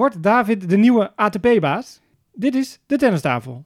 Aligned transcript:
Wordt 0.00 0.22
David 0.22 0.68
de 0.68 0.76
nieuwe 0.76 1.12
ATP-baas? 1.16 2.00
Dit 2.32 2.54
is 2.54 2.80
de 2.86 2.96
tennistafel. 2.96 3.64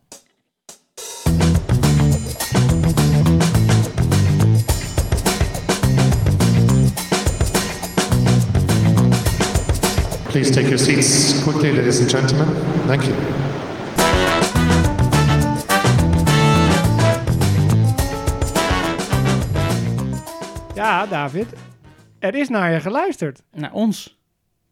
Please 10.29 10.50
take 10.50 10.62
your 10.62 10.79
seats 10.79 11.43
quickly, 11.43 11.77
ladies 11.77 12.01
and 12.01 12.11
gentlemen. 12.11 12.55
Thank 12.87 13.03
you. 13.03 13.14
Ja, 20.75 21.07
David, 21.07 21.46
er 22.19 22.35
is 22.35 22.48
naar 22.48 22.73
je 22.73 22.80
geluisterd. 22.80 23.43
Naar 23.53 23.73
ons. 23.73 24.19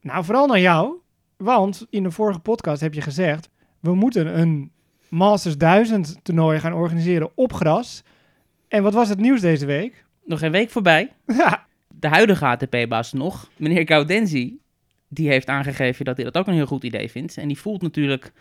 Nou, 0.01 0.25
vooral 0.25 0.47
naar 0.47 0.61
jou. 0.61 1.02
Want 1.43 1.87
in 1.91 2.03
de 2.03 2.11
vorige 2.11 2.39
podcast 2.39 2.81
heb 2.81 2.95
je 2.95 3.01
gezegd... 3.01 3.49
we 3.81 3.95
moeten 3.95 4.39
een 4.39 4.71
Masters 5.09 5.57
1000 5.57 6.19
toernooi 6.23 6.59
gaan 6.59 6.73
organiseren 6.73 7.31
op 7.35 7.53
gras. 7.53 8.03
En 8.69 8.83
wat 8.83 8.93
was 8.93 9.09
het 9.09 9.19
nieuws 9.19 9.41
deze 9.41 9.67
week? 9.67 10.05
Nog 10.25 10.43
een 10.43 10.51
week 10.51 10.71
voorbij. 10.71 11.13
Ja, 11.37 11.67
De 11.89 12.09
huidige 12.09 12.47
ATP-baas 12.47 13.13
nog, 13.13 13.51
meneer 13.57 13.87
Gaudenzi, 13.87 14.59
die 15.09 15.29
heeft 15.29 15.49
aangegeven 15.49 16.05
dat 16.05 16.17
hij 16.17 16.25
dat 16.25 16.37
ook 16.37 16.47
een 16.47 16.55
heel 16.55 16.67
goed 16.67 16.85
idee 16.85 17.11
vindt. 17.11 17.37
En 17.37 17.49
die 17.49 17.59
voelt 17.59 17.83
natuurlijk, 17.83 18.33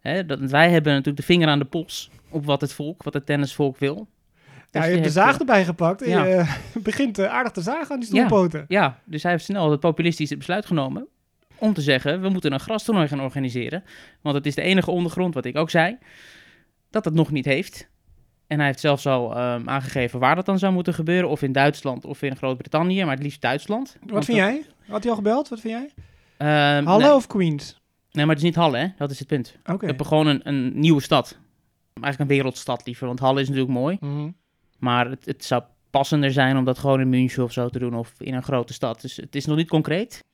hè, 0.00 0.26
dat 0.26 0.38
wij 0.38 0.70
hebben 0.70 0.92
natuurlijk 0.92 1.16
de 1.16 1.32
vinger 1.32 1.48
aan 1.48 1.58
de 1.58 1.64
pols 1.64 2.10
op 2.30 2.44
wat 2.44 2.60
het 2.60 2.72
volk, 2.72 3.02
wat 3.02 3.14
het 3.14 3.26
tennisvolk 3.26 3.78
wil. 3.78 3.96
ja 3.96 4.52
Dus 4.70 4.80
je 4.80 4.80
die 4.80 4.90
hebt 4.90 5.04
de 5.04 5.20
zaag 5.20 5.34
eh, 5.34 5.40
erbij 5.40 5.64
gepakt. 5.64 6.02
En 6.02 6.10
ja. 6.10 6.24
je 6.24 6.44
begint 6.82 7.18
eh, 7.18 7.26
aardig 7.26 7.52
te 7.52 7.62
zagen 7.62 7.90
aan 7.90 8.00
die 8.00 8.08
stoelpoten. 8.08 8.64
Ja, 8.68 9.00
dus 9.04 9.22
hij 9.22 9.32
heeft 9.32 9.44
snel 9.44 9.70
het 9.70 9.80
populistische 9.80 10.36
besluit 10.36 10.66
genomen 10.66 11.08
om 11.58 11.72
te 11.74 11.80
zeggen, 11.80 12.20
we 12.20 12.28
moeten 12.28 12.52
een 12.52 12.60
grastoernooi 12.60 13.08
gaan 13.08 13.20
organiseren. 13.20 13.84
Want 14.20 14.36
het 14.36 14.46
is 14.46 14.54
de 14.54 14.62
enige 14.62 14.90
ondergrond, 14.90 15.34
wat 15.34 15.44
ik 15.44 15.56
ook 15.56 15.70
zei, 15.70 15.98
dat 16.90 17.04
het 17.04 17.14
nog 17.14 17.30
niet 17.30 17.44
heeft. 17.44 17.88
En 18.46 18.58
hij 18.58 18.66
heeft 18.66 18.80
zelfs 18.80 19.06
al 19.06 19.36
ehm, 19.36 19.68
aangegeven 19.68 20.20
waar 20.20 20.34
dat 20.34 20.46
dan 20.46 20.58
zou 20.58 20.72
moeten 20.72 20.94
gebeuren. 20.94 21.30
Of 21.30 21.42
in 21.42 21.52
Duitsland 21.52 22.04
of 22.04 22.22
in 22.22 22.36
Groot-Brittannië, 22.36 23.04
maar 23.04 23.14
het 23.14 23.22
liefst 23.22 23.40
Duitsland. 23.40 23.96
Wat 24.06 24.24
vind 24.24 24.38
jij? 24.38 24.64
Had 24.88 25.02
hij 25.02 25.10
al 25.10 25.16
gebeld? 25.16 25.48
Wat 25.48 25.60
vind 25.60 25.74
jij? 25.74 25.90
jij? 26.38 26.82
Halle 26.82 27.02
nee, 27.02 27.14
of 27.14 27.26
Queens? 27.26 27.80
nee, 28.10 28.24
maar 28.26 28.34
het 28.34 28.44
is 28.44 28.50
niet 28.50 28.58
Halle, 28.58 28.78
hè? 28.78 28.86
dat 28.96 29.10
is 29.10 29.18
het 29.18 29.28
punt. 29.28 29.56
Oké. 29.64 29.78
We 29.78 29.86
hebben 29.86 30.06
gewoon 30.06 30.26
een, 30.26 30.40
een 30.44 30.80
nieuwe 30.80 31.02
stad. 31.02 31.38
Eigenlijk 31.94 32.30
een 32.30 32.36
wereldstad 32.36 32.86
liever, 32.86 33.06
want 33.06 33.18
Halle 33.18 33.40
is 33.40 33.48
natuurlijk 33.48 33.74
mooi. 33.74 33.96
Mhm. 34.00 34.30
Maar 34.78 35.10
het, 35.10 35.24
het 35.24 35.44
zou 35.44 35.62
passender 35.90 36.32
zijn 36.32 36.56
om 36.56 36.64
dat 36.64 36.78
gewoon 36.78 37.00
in 37.00 37.08
München 37.08 37.42
of 37.42 37.52
zo 37.52 37.68
te 37.68 37.78
doen 37.78 37.94
of 37.94 38.12
in 38.18 38.34
een 38.34 38.42
grote 38.42 38.72
stad. 38.72 39.00
Dus 39.00 39.16
het 39.16 39.34
is 39.34 39.46
nog 39.46 39.56
niet 39.56 39.68
concreet. 39.68 40.24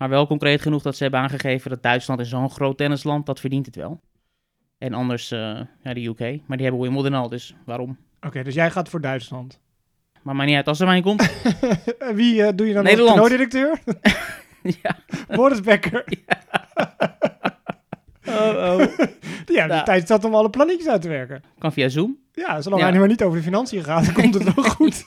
Maar 0.00 0.08
wel 0.08 0.26
concreet 0.26 0.62
genoeg 0.62 0.82
dat 0.82 0.96
ze 0.96 1.02
hebben 1.02 1.20
aangegeven 1.20 1.70
dat 1.70 1.82
Duitsland 1.82 2.20
is 2.20 2.28
zo'n 2.28 2.50
groot 2.50 2.76
tennisland, 2.76 3.26
dat 3.26 3.40
verdient 3.40 3.66
het 3.66 3.76
wel. 3.76 4.00
En 4.78 4.92
anders, 4.94 5.30
eh, 5.30 5.60
ja, 5.82 5.94
de 5.94 6.04
UK. 6.06 6.20
Maar 6.46 6.56
die 6.56 6.66
hebben 6.66 6.80
Wimbledon 6.80 7.14
al, 7.20 7.28
dus 7.28 7.54
waarom? 7.64 7.98
Oké, 8.20 8.42
dus 8.42 8.54
jij 8.54 8.70
gaat 8.70 8.88
voor 8.88 9.00
Duitsland. 9.00 9.60
Maar 10.22 10.36
maar 10.36 10.46
niet 10.46 10.56
uit 10.56 10.68
als 10.68 10.80
er 10.80 10.86
maar 10.86 10.96
in 10.96 11.02
komt. 11.02 11.30
Wie 12.14 12.42
eh, 12.42 12.52
doe 12.54 12.66
je 12.66 12.74
dan 12.74 12.84
Nederland. 12.84 13.18
als 13.18 13.28
toernooidirecteur? 13.28 13.78
ja. 14.82 14.96
Boris 15.36 15.60
Becker. 15.60 16.04
Oh, 18.28 18.36
oh. 18.36 18.78
Ja, 19.46 19.66
de 19.66 19.72
Ja. 19.74 19.82
tijd 19.82 20.02
staat 20.04 20.24
om 20.24 20.34
alle 20.34 20.50
plannetjes 20.50 20.88
uit 20.88 21.02
te 21.02 21.08
werken. 21.08 21.42
Kan 21.58 21.72
via 21.72 21.88
Zoom. 21.88 22.16
Ja, 22.32 22.60
zolang 22.60 22.80
Ja. 22.80 22.86
hij 22.86 22.92
nu 22.92 22.98
maar 23.00 23.08
niet 23.08 23.22
over 23.22 23.38
de 23.38 23.44
financiën 23.44 23.84
gaat, 23.84 24.04
dan 24.04 24.14
komt 24.14 24.34
het 24.34 24.54
wel 24.54 24.64
goed. 24.64 25.04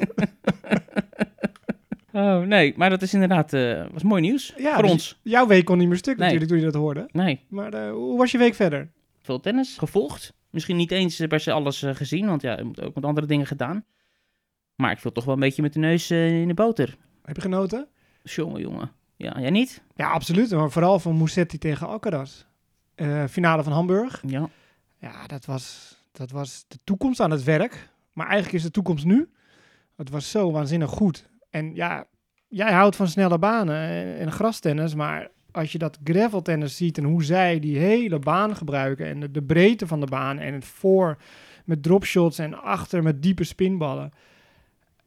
Oh, 2.13 2.39
nee, 2.41 2.73
maar 2.77 2.89
dat 2.89 3.01
is 3.01 3.13
inderdaad, 3.13 3.53
eh, 3.53 3.85
was 3.91 4.03
mooi 4.03 4.21
nieuws 4.21 4.53
Ja, 4.57 4.73
voor 4.73 4.81
dus 4.81 4.91
ons. 4.91 5.19
Jouw 5.23 5.47
week 5.47 5.65
kon 5.65 5.77
niet 5.77 5.87
meer 5.87 5.97
stuk 5.97 6.17
Nee. 6.17 6.23
natuurlijk 6.23 6.51
toen 6.51 6.59
je 6.59 6.65
dat 6.71 6.81
hoorde. 6.81 7.09
Nee, 7.11 7.45
Maar 7.47 7.73
eh, 7.73 7.91
hoe 7.91 8.17
was 8.17 8.31
je 8.31 8.37
week 8.37 8.55
verder? 8.55 8.91
veel 9.21 9.39
tennis 9.39 9.77
gevolgd. 9.77 10.33
Misschien 10.49 10.75
niet 10.75 10.91
eens 10.91 11.25
per 11.27 11.39
se 11.39 11.51
alles 11.51 11.83
eh, 11.83 11.95
gezien, 11.95 12.25
want 12.25 12.41
ja, 12.41 12.57
je 12.57 12.63
moet 12.63 12.81
ook 12.81 12.95
met 12.95 13.05
andere 13.05 13.27
dingen 13.27 13.45
gedaan. 13.47 13.85
Maar 14.75 14.91
ik 14.91 14.99
viel 14.99 15.11
toch 15.11 15.25
wel 15.25 15.33
een 15.33 15.39
beetje 15.39 15.61
met 15.61 15.73
de 15.73 15.79
neus 15.79 16.11
in 16.11 16.47
de 16.47 16.53
boter. 16.53 16.97
Heb 17.23 17.35
je 17.35 17.41
genoten? 17.41 17.87
Jongen, 18.23 18.61
jongen. 18.61 18.91
Ja, 19.15 19.39
jij 19.39 19.49
niet? 19.49 19.83
Ja, 19.95 20.09
absoluut. 20.09 20.51
Maar 20.51 20.71
vooral 20.71 20.99
van 20.99 21.17
Musetti 21.17 21.57
tegen 21.57 21.87
Alcaraz. 21.87 22.43
Finale 23.29 23.63
van 23.63 23.73
Hamburg. 23.73 24.23
Ja. 24.27 24.49
Ja, 24.99 25.27
dat 25.27 25.45
was, 25.45 25.95
dat 26.11 26.31
was 26.31 26.65
de 26.67 26.77
toekomst 26.83 27.19
aan 27.19 27.31
het 27.31 27.43
werk. 27.43 27.89
Maar 28.13 28.25
eigenlijk 28.25 28.55
is 28.55 28.63
de 28.63 28.71
toekomst 28.71 29.05
nu. 29.05 29.29
Het 29.95 30.09
was 30.09 30.31
zo 30.31 30.51
waanzinnig 30.51 30.89
goed. 30.89 31.29
En 31.49 31.75
ja, 31.75 32.05
jij 32.53 32.71
houdt 32.71 32.95
van 32.95 33.07
snelle 33.07 33.39
banen 33.39 33.75
en, 33.75 34.17
en 34.17 34.31
grastennis. 34.31 34.95
Maar 34.95 35.27
als 35.51 35.71
je 35.71 35.77
dat 35.77 35.99
graveltennis 36.03 36.77
ziet 36.77 36.97
en 36.97 37.03
hoe 37.03 37.23
zij 37.23 37.59
die 37.59 37.77
hele 37.77 38.19
baan 38.19 38.55
gebruiken... 38.55 39.05
en 39.05 39.19
de, 39.19 39.31
de 39.31 39.43
breedte 39.43 39.87
van 39.87 39.99
de 39.99 40.05
baan 40.05 40.39
en 40.39 40.53
het 40.53 40.65
voor 40.65 41.17
met 41.65 41.83
dropshots 41.83 42.37
en 42.37 42.61
achter 42.61 43.03
met 43.03 43.21
diepe 43.21 43.43
spinballen... 43.43 44.11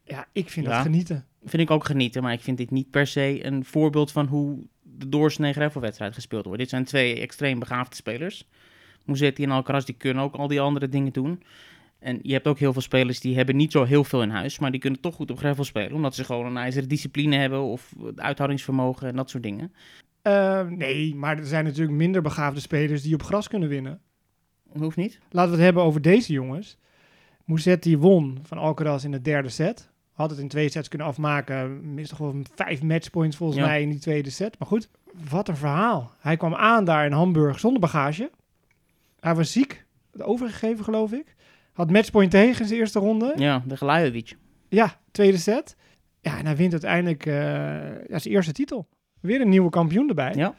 Ja, 0.04 0.26
ik 0.32 0.50
vind 0.50 0.66
Ja. 0.66 0.72
dat 0.72 0.82
genieten. 0.82 1.24
Vind 1.44 1.62
ik 1.62 1.70
ook 1.70 1.84
genieten, 1.84 2.22
maar 2.22 2.32
ik 2.32 2.40
vind 2.40 2.56
dit 2.58 2.70
niet 2.70 2.90
per 2.90 3.06
se 3.06 3.46
een 3.46 3.64
voorbeeld 3.64 4.12
van 4.12 4.26
hoe 4.26 4.58
de 4.82 5.08
doorsnee 5.08 5.52
gravelwedstrijd 5.52 6.14
gespeeld 6.14 6.44
wordt. 6.44 6.60
Dit 6.60 6.68
zijn 6.68 6.84
twee 6.84 7.20
extreem 7.20 7.58
begaafde 7.58 7.96
spelers. 7.96 8.48
Musetti 9.04 9.42
en 9.42 9.50
Alcaraz, 9.50 9.84
die 9.84 9.94
kunnen 9.94 10.22
ook 10.22 10.34
al 10.34 10.48
die 10.48 10.60
andere 10.60 10.88
dingen 10.88 11.12
doen. 11.12 11.42
En 12.06 12.18
je 12.22 12.32
hebt 12.32 12.46
ook 12.46 12.58
heel 12.58 12.72
veel 12.72 12.82
spelers 12.82 13.20
die 13.20 13.36
hebben 13.36 13.56
niet 13.56 13.72
zo 13.72 13.84
heel 13.84 14.04
veel 14.04 14.22
in 14.22 14.30
huis, 14.30 14.58
maar 14.58 14.70
die 14.70 14.80
kunnen 14.80 15.00
toch 15.00 15.14
goed 15.14 15.30
op 15.30 15.38
gravel 15.38 15.64
spelen, 15.64 15.92
omdat 15.92 16.14
ze 16.14 16.24
gewoon 16.24 16.46
een 16.46 16.56
ijzeren 16.56 16.88
discipline 16.88 17.36
hebben 17.36 17.60
of 17.62 17.92
uithoudingsvermogen 18.16 19.08
en 19.08 19.16
dat 19.16 19.30
soort 19.30 19.42
dingen. 19.42 19.72
Eh, 20.22 20.66
nee, 20.66 21.14
maar 21.14 21.38
er 21.38 21.46
zijn 21.46 21.64
natuurlijk 21.64 21.96
minder 21.96 22.22
begaafde 22.22 22.60
spelers 22.60 23.02
die 23.02 23.14
op 23.14 23.22
gras 23.22 23.48
kunnen 23.48 23.68
winnen. 23.68 24.00
Hoeft 24.78 24.96
niet. 24.96 25.18
Laten 25.30 25.50
we 25.50 25.56
het 25.56 25.64
hebben 25.64 25.82
over 25.82 26.02
deze 26.02 26.32
jongens. 26.32 26.78
Musetti 27.44 27.96
won 27.98 28.38
van 28.42 28.58
Alcaraz 28.58 29.04
in 29.04 29.10
de 29.10 29.22
derde 29.22 29.48
set. 29.48 29.90
Had 30.12 30.30
het 30.30 30.38
in 30.38 30.48
twee 30.48 30.68
sets 30.68 30.88
kunnen 30.88 31.06
afmaken. 31.06 31.94
Mist 31.94 32.08
toch 32.08 32.18
wel 32.18 32.34
vijf 32.54 32.82
matchpoints 32.82 33.36
volgens 33.36 33.58
Ja. 33.58 33.66
mij 33.66 33.82
in 33.82 33.90
die 33.90 33.98
tweede 34.00 34.30
set. 34.30 34.58
Maar 34.58 34.68
goed, 34.68 34.88
wat 35.30 35.48
een 35.48 35.56
verhaal. 35.56 36.12
Hij 36.20 36.36
kwam 36.36 36.54
aan 36.54 36.84
daar 36.84 37.06
in 37.06 37.12
Hamburg 37.12 37.58
zonder 37.58 37.80
bagage. 37.80 38.30
Hij 39.20 39.34
was 39.34 39.52
ziek. 39.52 39.84
Overgegeven 40.18 40.84
geloof 40.84 41.12
ik. 41.12 41.34
Had 41.76 41.91
matchpoint 41.91 42.31
tegen 42.31 42.60
in 42.60 42.66
zijn 42.66 42.81
eerste 42.81 42.98
ronde. 42.98 43.32
Ja, 43.37 43.62
de 43.66 43.76
Gelajovic. 43.76 44.37
Ja, 44.69 45.00
tweede 45.10 45.37
set. 45.37 45.76
Ja, 46.20 46.38
en 46.38 46.47
hij 46.47 46.56
wint 46.56 46.72
uiteindelijk 46.72 47.25
ja, 47.25 48.19
zijn 48.19 48.34
eerste 48.34 48.53
titel. 48.53 48.88
Weer 49.20 49.41
een 49.41 49.48
nieuwe 49.48 49.70
kampioen 49.70 50.09
erbij. 50.09 50.32
Ja. 50.34 50.54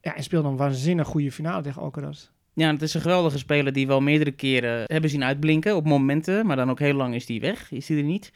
Ja, 0.00 0.16
en 0.16 0.22
speelde 0.22 0.48
een 0.48 0.56
waanzinnig 0.56 1.06
goede 1.06 1.32
finale 1.32 1.62
tegen 1.62 1.82
Alcaraz. 1.82 2.28
Ja, 2.54 2.72
het 2.72 2.82
is 2.82 2.94
een 2.94 3.00
geweldige 3.00 3.38
speler 3.38 3.72
die 3.72 3.86
wel 3.86 4.00
meerdere 4.00 4.32
keren 4.32 4.82
hebben 4.86 5.10
zien 5.10 5.24
uitblinken 5.24 5.76
op 5.76 5.86
momenten, 5.86 6.46
maar 6.46 6.56
dan 6.56 6.70
ook 6.70 6.78
heel 6.78 6.94
lang 6.94 7.14
is 7.14 7.26
die 7.26 7.40
weg, 7.40 7.72
is 7.72 7.86
die 7.86 7.96
er 7.96 8.02
niet. 8.02 8.32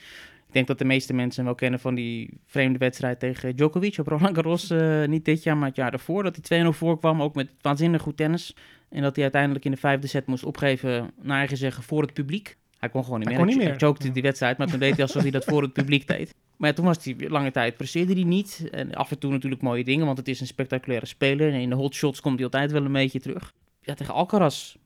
Ik 0.50 0.56
denk 0.56 0.69
dat 0.69 0.78
de 0.78 0.84
meeste 0.84 1.12
mensen 1.12 1.37
hem 1.37 1.44
wel 1.44 1.55
kennen 1.55 1.81
van 1.81 1.94
die 1.94 2.41
vreemde 2.47 2.78
wedstrijd 2.78 3.19
tegen 3.21 3.56
Djokovic 3.56 3.99
op 3.99 4.06
Roland 4.06 4.34
Garros. 4.34 4.71
eh, 4.71 5.05
niet 5.09 5.25
dit 5.25 5.43
jaar, 5.43 5.56
maar 5.56 5.66
het 5.69 5.77
jaar 5.77 5.91
daarvoor. 5.91 6.22
Dat 6.22 6.34
hij 6.49 6.65
2-0 6.65 6.72
voorkwam, 6.72 7.22
ook 7.22 7.34
met 7.34 7.50
waanzinnig 7.61 8.03
goed 8.03 8.16
tennis. 8.16 8.55
En 8.89 9.03
dat 9.03 9.15
hij 9.15 9.22
uiteindelijk 9.25 9.65
in 9.65 9.71
de 9.71 9.77
vijfde 9.77 10.06
set 10.06 10.27
moest 10.27 10.44
opgeven, 10.44 11.10
naar 11.22 11.39
eigen 11.39 11.56
zeggen, 11.56 11.83
voor 11.83 12.03
het 12.03 12.12
publiek. 12.12 12.56
Hij 12.78 12.89
kon 12.89 13.05
gewoon 13.05 13.19
niet 13.19 13.28
Hij 13.28 13.37
meer. 13.37 13.47
kon 13.47 13.55
niet 13.55 13.62
Hij 13.65 13.72
meer. 13.72 13.81
chokte 13.89 14.06
Ja. 14.06 14.12
die 14.12 14.22
wedstrijd, 14.22 14.59
maar 14.59 14.66
toen 14.66 14.78
deed 14.78 14.93
hij 14.94 15.03
alsof 15.03 15.22
hij 15.22 15.31
dat 15.31 15.44
voor 15.44 15.62
het 15.62 15.72
publiek 15.72 16.06
deed. 16.06 16.34
Maar 16.56 16.69
ja, 16.69 16.75
toen 16.75 16.84
was 16.84 17.05
hij 17.05 17.16
lange 17.28 17.50
tijd, 17.50 17.77
presteerde 17.77 18.12
hij 18.15 18.22
niet. 18.22 18.69
En 18.71 18.94
af 18.94 19.10
en 19.10 19.19
toe 19.19 19.31
natuurlijk 19.33 19.62
mooie 19.62 19.84
dingen, 19.84 20.06
want 20.06 20.19
het 20.19 20.28
is 20.28 20.41
een 20.41 20.47
spectaculaire 20.47 21.06
speler. 21.06 21.53
En 21.53 21.60
in 21.60 21.69
de 21.69 21.75
hotshots 21.77 22.21
komt 22.21 22.34
hij 22.34 22.44
altijd 22.44 22.71
wel 22.72 22.84
een 22.84 22.93
beetje 22.93 23.21
terug. 23.21 23.53
Ja, 23.81 23.94
tegen 23.94 24.15
Alcaraz. 24.15 24.77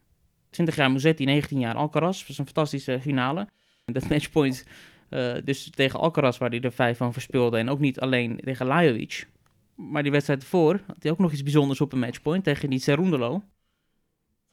20 0.51 0.77
jaar 0.77 0.91
Musetti, 0.93 1.25
19 1.25 1.59
jaar 1.59 1.75
Alcaraz. 1.75 2.27
was 2.27 2.39
een 2.39 2.45
fantastische 2.45 3.01
finale. 3.01 3.49
Dat 3.85 4.09
matchpoint 4.09 4.65
eh, 5.15 5.43
dus 5.45 5.71
tegen 5.71 6.01
Alcaraz, 6.01 6.39
waar 6.39 6.51
hij 6.51 6.61
er 6.61 6.73
vijf 6.73 6.97
van 6.97 7.13
verspeelde. 7.13 7.59
En 7.59 7.69
ook 7.69 7.79
niet 7.81 8.01
alleen 8.01 8.41
tegen 8.45 8.67
Lajovic. 8.67 9.27
Maar 9.75 10.03
die 10.03 10.13
wedstrijd 10.13 10.43
ervoor 10.43 10.81
had 10.87 10.97
hij 11.01 11.11
ook 11.11 11.19
nog 11.19 11.33
iets 11.33 11.43
bijzonders 11.43 11.81
op 11.81 11.93
een 11.93 11.99
matchpoint 11.99 12.45
tegen 12.45 12.71
die 12.71 12.79
Cerundolo. 12.79 13.43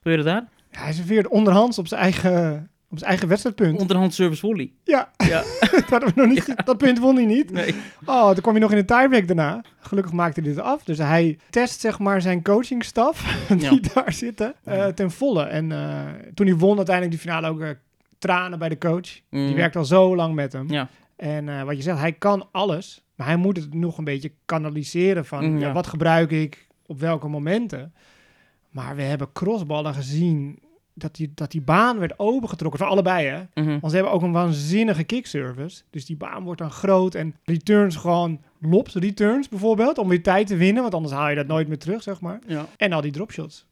Gebeurde 0.01 0.23
daar? 0.23 0.49
Ja, 0.71 0.79
hij 0.79 0.93
serveerde 0.93 1.29
onderhands 1.29 1.77
op 1.79 1.87
zijn 1.87 2.01
eigen, 2.01 2.69
op 2.89 2.97
zijn 2.97 3.09
eigen 3.09 3.27
wedstrijdpunt. 3.27 3.79
Onderhand 3.79 4.13
service 4.13 4.41
volley. 4.41 4.71
Ja, 4.83 5.11
Ja. 5.17 5.43
dat, 5.89 6.03
we 6.03 6.11
nog 6.15 6.27
niet, 6.27 6.65
dat 6.65 6.77
punt 6.77 6.99
won 6.99 7.15
hij 7.15 7.25
niet. 7.25 7.51
Nee. 7.51 7.75
Oh, 8.05 8.25
toen 8.31 8.41
kwam 8.41 8.53
hij 8.53 8.61
nog 8.61 8.71
in 8.71 8.77
de 8.77 8.85
tiebreak 8.85 9.27
daarna. 9.27 9.63
Gelukkig 9.79 10.13
maakte 10.13 10.41
hij 10.41 10.49
dit 10.49 10.59
af. 10.59 10.83
Dus 10.83 10.97
hij 10.97 11.37
test 11.49 11.79
zeg 11.79 11.99
maar 11.99 12.21
zijn 12.21 12.43
coachingstaf 12.43 13.21
die 13.47 13.59
Ja. 13.61 13.79
daar 13.93 14.13
zitten 14.13 14.53
eh, 14.63 14.87
ten 14.87 15.11
volle. 15.11 15.43
En 15.43 15.71
eh, 15.71 16.05
toen 16.33 16.45
hij 16.47 16.55
won 16.55 16.77
uiteindelijk 16.77 17.15
die 17.17 17.29
finale 17.29 17.47
ook 17.47 17.75
tranen 18.21 18.59
bij 18.59 18.69
de 18.69 18.77
coach. 18.77 19.01
Die 19.29 19.49
Mm. 19.49 19.55
werkt 19.55 19.75
al 19.75 19.85
zo 19.85 20.15
lang 20.15 20.35
met 20.35 20.53
hem. 20.53 20.69
Ja. 20.69 20.89
En 21.15 21.49
eh, 21.49 21.63
wat 21.63 21.75
je 21.75 21.81
zegt, 21.81 21.99
hij 21.99 22.11
kan 22.13 22.47
alles. 22.51 23.03
Maar 23.15 23.27
hij 23.27 23.35
moet 23.35 23.57
het 23.57 23.73
nog 23.73 23.97
een 23.97 24.03
beetje 24.03 24.31
kanaliseren 24.45 25.25
van 25.25 25.45
Mm, 25.45 25.59
ja, 25.59 25.67
ja. 25.67 25.73
wat 25.73 25.87
gebruik 25.87 26.31
ik 26.31 26.67
op 26.85 26.99
welke 26.99 27.27
momenten. 27.27 27.93
Maar 28.69 28.95
we 28.95 29.01
hebben 29.01 29.31
crossballen 29.33 29.93
gezien 29.93 30.59
dat 30.93 31.15
die, 31.15 31.31
dat 31.35 31.51
die 31.51 31.61
baan 31.61 31.99
werd 31.99 32.19
opengetrokken. 32.19 32.79
Voor 32.79 32.89
allebei 32.89 33.27
hè. 33.27 33.43
Mhm. 33.53 33.69
Want 33.79 33.89
ze 33.91 33.95
hebben 33.95 34.13
ook 34.13 34.21
een 34.21 34.31
waanzinnige 34.31 35.03
kickservice. 35.03 35.81
Dus 35.89 36.05
die 36.05 36.15
baan 36.17 36.43
wordt 36.43 36.59
dan 36.61 36.71
groot 36.71 37.15
en 37.15 37.35
returns 37.43 37.95
gewoon 37.95 38.41
lopt, 38.59 38.93
returns 38.93 39.49
bijvoorbeeld, 39.49 39.97
om 39.97 40.07
weer 40.07 40.23
tijd 40.23 40.47
te 40.47 40.55
winnen, 40.55 40.81
want 40.81 40.93
anders 40.93 41.13
haal 41.13 41.29
je 41.29 41.35
dat 41.35 41.47
nooit 41.47 41.67
meer 41.67 41.79
terug, 41.79 42.03
zeg 42.03 42.21
maar. 42.21 42.39
Ja. 42.47 42.65
En 42.77 42.91
al 42.93 43.01
die 43.01 43.11
dropshots. 43.11 43.65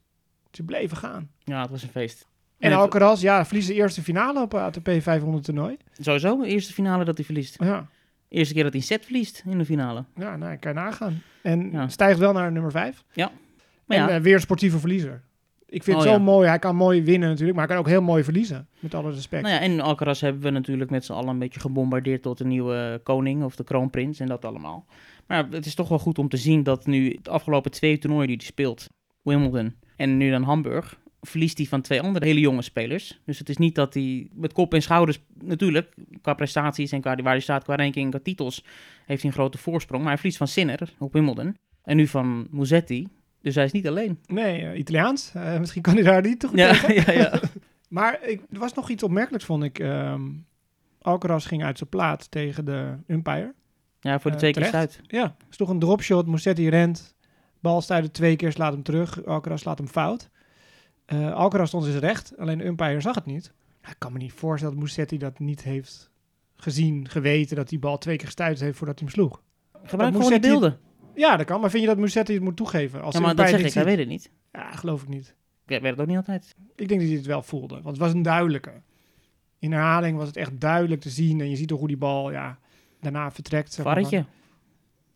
Ze 0.50 0.62
bleven 0.62 0.96
gaan. 0.96 1.30
ja, 1.44 1.60
het 1.60 1.70
was 1.70 1.82
een 1.82 1.88
feest. 1.88 2.26
En 2.60 2.72
Alcaraz, 2.72 3.20
ja, 3.22 3.44
verliest 3.46 3.68
de 3.68 3.74
eerste 3.74 4.02
finale 4.02 4.40
op 4.42 4.54
ATP 4.54 4.90
500 4.98 5.44
toernooi. 5.44 5.76
Sowieso, 5.98 6.40
de 6.40 6.46
eerste 6.48 6.72
finale 6.72 7.04
dat 7.04 7.16
hij 7.16 7.24
verliest. 7.24 7.56
Ja, 7.62 7.86
Eerste 8.28 8.54
keer 8.54 8.62
dat 8.62 8.72
hij 8.72 8.80
een 8.80 8.86
set 8.86 9.04
verliest 9.04 9.42
in 9.46 9.58
de 9.58 9.64
finale. 9.64 10.04
ja 10.16 10.36
nou, 10.36 10.56
kan 10.56 10.72
je 10.72 10.78
nagaan. 10.78 11.22
En 11.42 11.70
Ja. 11.72 11.88
stijgt 11.88 12.18
wel 12.18 12.32
naar 12.32 12.52
nummer 12.52 12.70
5. 12.70 13.04
Maar 13.14 13.28
en 13.86 13.96
ja, 13.96 14.08
eh, 14.08 14.20
weer 14.20 14.34
een 14.34 14.40
sportieve 14.40 14.78
verliezer. 14.78 15.22
Ik 15.66 15.82
vind 15.82 15.96
Oh, 15.96 16.02
het 16.02 16.12
zo 16.12 16.16
ja. 16.18 16.22
mooi. 16.24 16.48
Hij 16.48 16.58
kan 16.58 16.76
mooi 16.76 17.02
winnen 17.02 17.28
natuurlijk, 17.28 17.56
maar 17.58 17.66
hij 17.66 17.74
kan 17.76 17.84
ook 17.84 17.90
heel 17.90 18.02
mooi 18.02 18.24
verliezen. 18.24 18.68
Met 18.78 18.94
alle 18.94 19.10
respect. 19.12 19.42
nou 19.42 19.54
ja, 19.54 19.60
en 19.60 19.80
Alcaraz 19.80 20.20
hebben 20.20 20.42
we 20.42 20.50
natuurlijk 20.50 20.90
met 20.90 21.04
z'n 21.04 21.12
allen 21.12 21.28
een 21.28 21.38
beetje 21.38 21.60
gebombardeerd 21.60 22.22
tot 22.22 22.38
de 22.38 22.44
nieuwe 22.44 23.00
koning 23.02 23.44
of 23.44 23.56
de 23.56 23.64
kroonprins 23.64 24.20
en 24.20 24.26
dat 24.26 24.44
allemaal. 24.44 24.86
Maar 25.26 25.46
het 25.50 25.66
is 25.66 25.74
toch 25.74 25.88
wel 25.88 25.98
goed 25.98 26.18
om 26.18 26.28
te 26.28 26.36
zien 26.36 26.62
dat 26.62 26.86
nu 26.86 27.18
de 27.22 27.30
afgelopen 27.30 27.70
twee 27.70 27.98
toernooien 27.98 28.26
die 28.26 28.36
hij 28.36 28.46
speelt, 28.46 28.88
Wimbledon 29.22 29.74
en 29.96 30.16
nu 30.16 30.30
dan 30.30 30.42
Hamburg, 30.42 30.98
verliest 31.20 31.58
hij 31.58 31.66
van 31.66 31.80
twee 31.80 32.00
andere 32.00 32.26
hele 32.26 32.40
jonge 32.40 32.62
spelers. 32.62 33.20
Dus 33.24 33.38
het 33.38 33.48
is 33.48 33.56
niet 33.56 33.74
dat 33.74 33.94
hij 33.94 34.28
met 34.32 34.52
kop 34.52 34.74
en 34.74 34.82
schouders, 34.82 35.20
natuurlijk, 35.42 35.94
qua 36.22 36.34
prestaties 36.34 36.92
en 36.92 37.00
qua 37.00 37.16
waar 37.16 37.32
hij 37.32 37.40
staat, 37.40 37.64
qua 37.64 37.76
ranking, 37.76 38.10
qua 38.10 38.20
titels, 38.22 38.64
heeft 39.06 39.22
hij 39.22 39.30
een 39.30 39.36
grote 39.36 39.58
voorsprong. 39.58 40.00
Maar 40.00 40.08
hij 40.10 40.18
verliest 40.18 40.38
van 40.38 40.48
Sinner 40.48 40.94
op 40.98 41.12
Wimbledon 41.12 41.56
en 41.82 41.96
nu 41.96 42.06
van 42.06 42.46
Musetti. 42.50 43.08
Dus 43.42 43.54
hij 43.54 43.64
is 43.64 43.72
niet 43.72 43.88
alleen. 43.88 44.18
Nee, 44.26 44.62
eh, 44.66 44.78
Italiaans. 44.78 45.30
Eh, 45.34 45.58
misschien 45.58 45.82
kan 45.82 45.94
hij 45.94 46.02
daar 46.02 46.22
niet 46.22 46.40
toch 46.40 46.56
Ja, 46.56 46.74
ja, 46.88 47.12
ja. 47.12 47.40
Maar 47.88 48.18
ik, 48.22 48.40
er 48.52 48.58
was 48.58 48.74
nog 48.74 48.90
iets 48.90 49.02
opmerkelijks, 49.02 49.46
vond 49.46 49.64
ik. 49.64 49.78
Ehm 49.78 50.22
Alcaraz 51.02 51.46
ging 51.46 51.64
uit 51.64 51.78
zijn 51.78 51.90
plaat 51.90 52.30
tegen 52.30 52.64
de 52.64 52.94
umpire. 53.06 53.54
ja 54.00 54.18
voor 54.20 54.30
de 54.30 54.36
Eh, 54.36 54.42
twee 54.42 54.52
keer 54.52 54.64
stuit. 54.64 55.00
Ja, 55.06 55.36
is 55.50 55.56
toch 55.56 55.68
een 55.68 55.78
dropshot. 55.78 56.26
Musetti 56.26 56.68
rent. 56.68 57.14
Bal 57.60 57.80
stuit 57.80 58.12
twee 58.12 58.36
keer, 58.36 58.52
slaat 58.52 58.72
hem 58.72 58.82
terug. 58.82 59.24
Alcaraz 59.24 59.60
slaat 59.60 59.78
hem 59.78 59.88
fout. 59.88 60.30
Eh 61.10 61.32
Alcaraz 61.32 61.68
stond 61.68 61.84
dus 61.84 61.96
recht, 61.96 62.38
alleen 62.38 62.58
de 62.58 62.64
umpire 62.64 63.00
zag 63.00 63.14
het 63.14 63.26
niet. 63.26 63.52
Ik 63.88 63.94
kan 63.98 64.12
me 64.12 64.18
niet 64.18 64.32
voorstellen 64.32 64.74
dat 64.74 64.82
Musetti 64.82 65.18
dat 65.18 65.38
niet 65.38 65.62
heeft 65.62 66.10
gezien, 66.56 67.08
geweten... 67.08 67.56
dat 67.56 67.68
die 67.68 67.78
bal 67.78 67.98
twee 67.98 68.16
keer 68.16 68.26
gestuit 68.26 68.60
heeft 68.60 68.76
voordat 68.76 68.98
hij 68.98 69.08
hem 69.08 69.16
sloeg. 69.16 69.42
Gebruik 69.82 70.14
gewoon 70.14 70.30
die 70.30 70.40
beelden. 70.40 70.78
Ja, 71.14 71.36
dat 71.36 71.46
kan. 71.46 71.60
Maar 71.60 71.70
vind 71.70 71.82
je 71.82 71.88
dat 71.88 71.98
Musetti 71.98 72.34
het 72.34 72.42
moet 72.42 72.56
toegeven? 72.56 73.02
Als 73.02 73.14
Ja, 73.14 73.20
maar 73.20 73.34
dat 73.34 73.48
zeg 73.48 73.64
ik, 73.64 73.72
hij 73.72 73.84
weet 73.84 73.98
het 73.98 74.08
niet. 74.08 74.30
Ja, 74.52 74.70
geloof 74.70 75.02
ik 75.02 75.08
niet. 75.08 75.34
Ik 75.66 75.80
weet 75.80 75.90
het 75.90 76.00
ook 76.00 76.06
niet 76.06 76.16
altijd. 76.16 76.54
Ik 76.76 76.88
denk 76.88 77.00
dat 77.00 77.08
hij 77.08 77.18
het 77.18 77.26
wel 77.26 77.42
voelde. 77.42 77.74
Want 77.74 77.86
het 77.86 77.98
was 77.98 78.12
een 78.12 78.22
duidelijke. 78.22 78.82
In 79.58 79.72
herhaling 79.72 80.16
was 80.16 80.26
het 80.26 80.36
echt 80.36 80.60
duidelijk 80.60 81.00
te 81.00 81.10
zien. 81.10 81.40
En 81.40 81.50
je 81.50 81.56
ziet 81.56 81.68
toch 81.68 81.78
hoe 81.78 81.88
die 81.88 81.96
bal 81.96 82.30
ja, 82.30 82.58
daarna 83.00 83.30
vertrekt. 83.30 83.72
zeg 83.72 83.84
maar. 83.84 84.26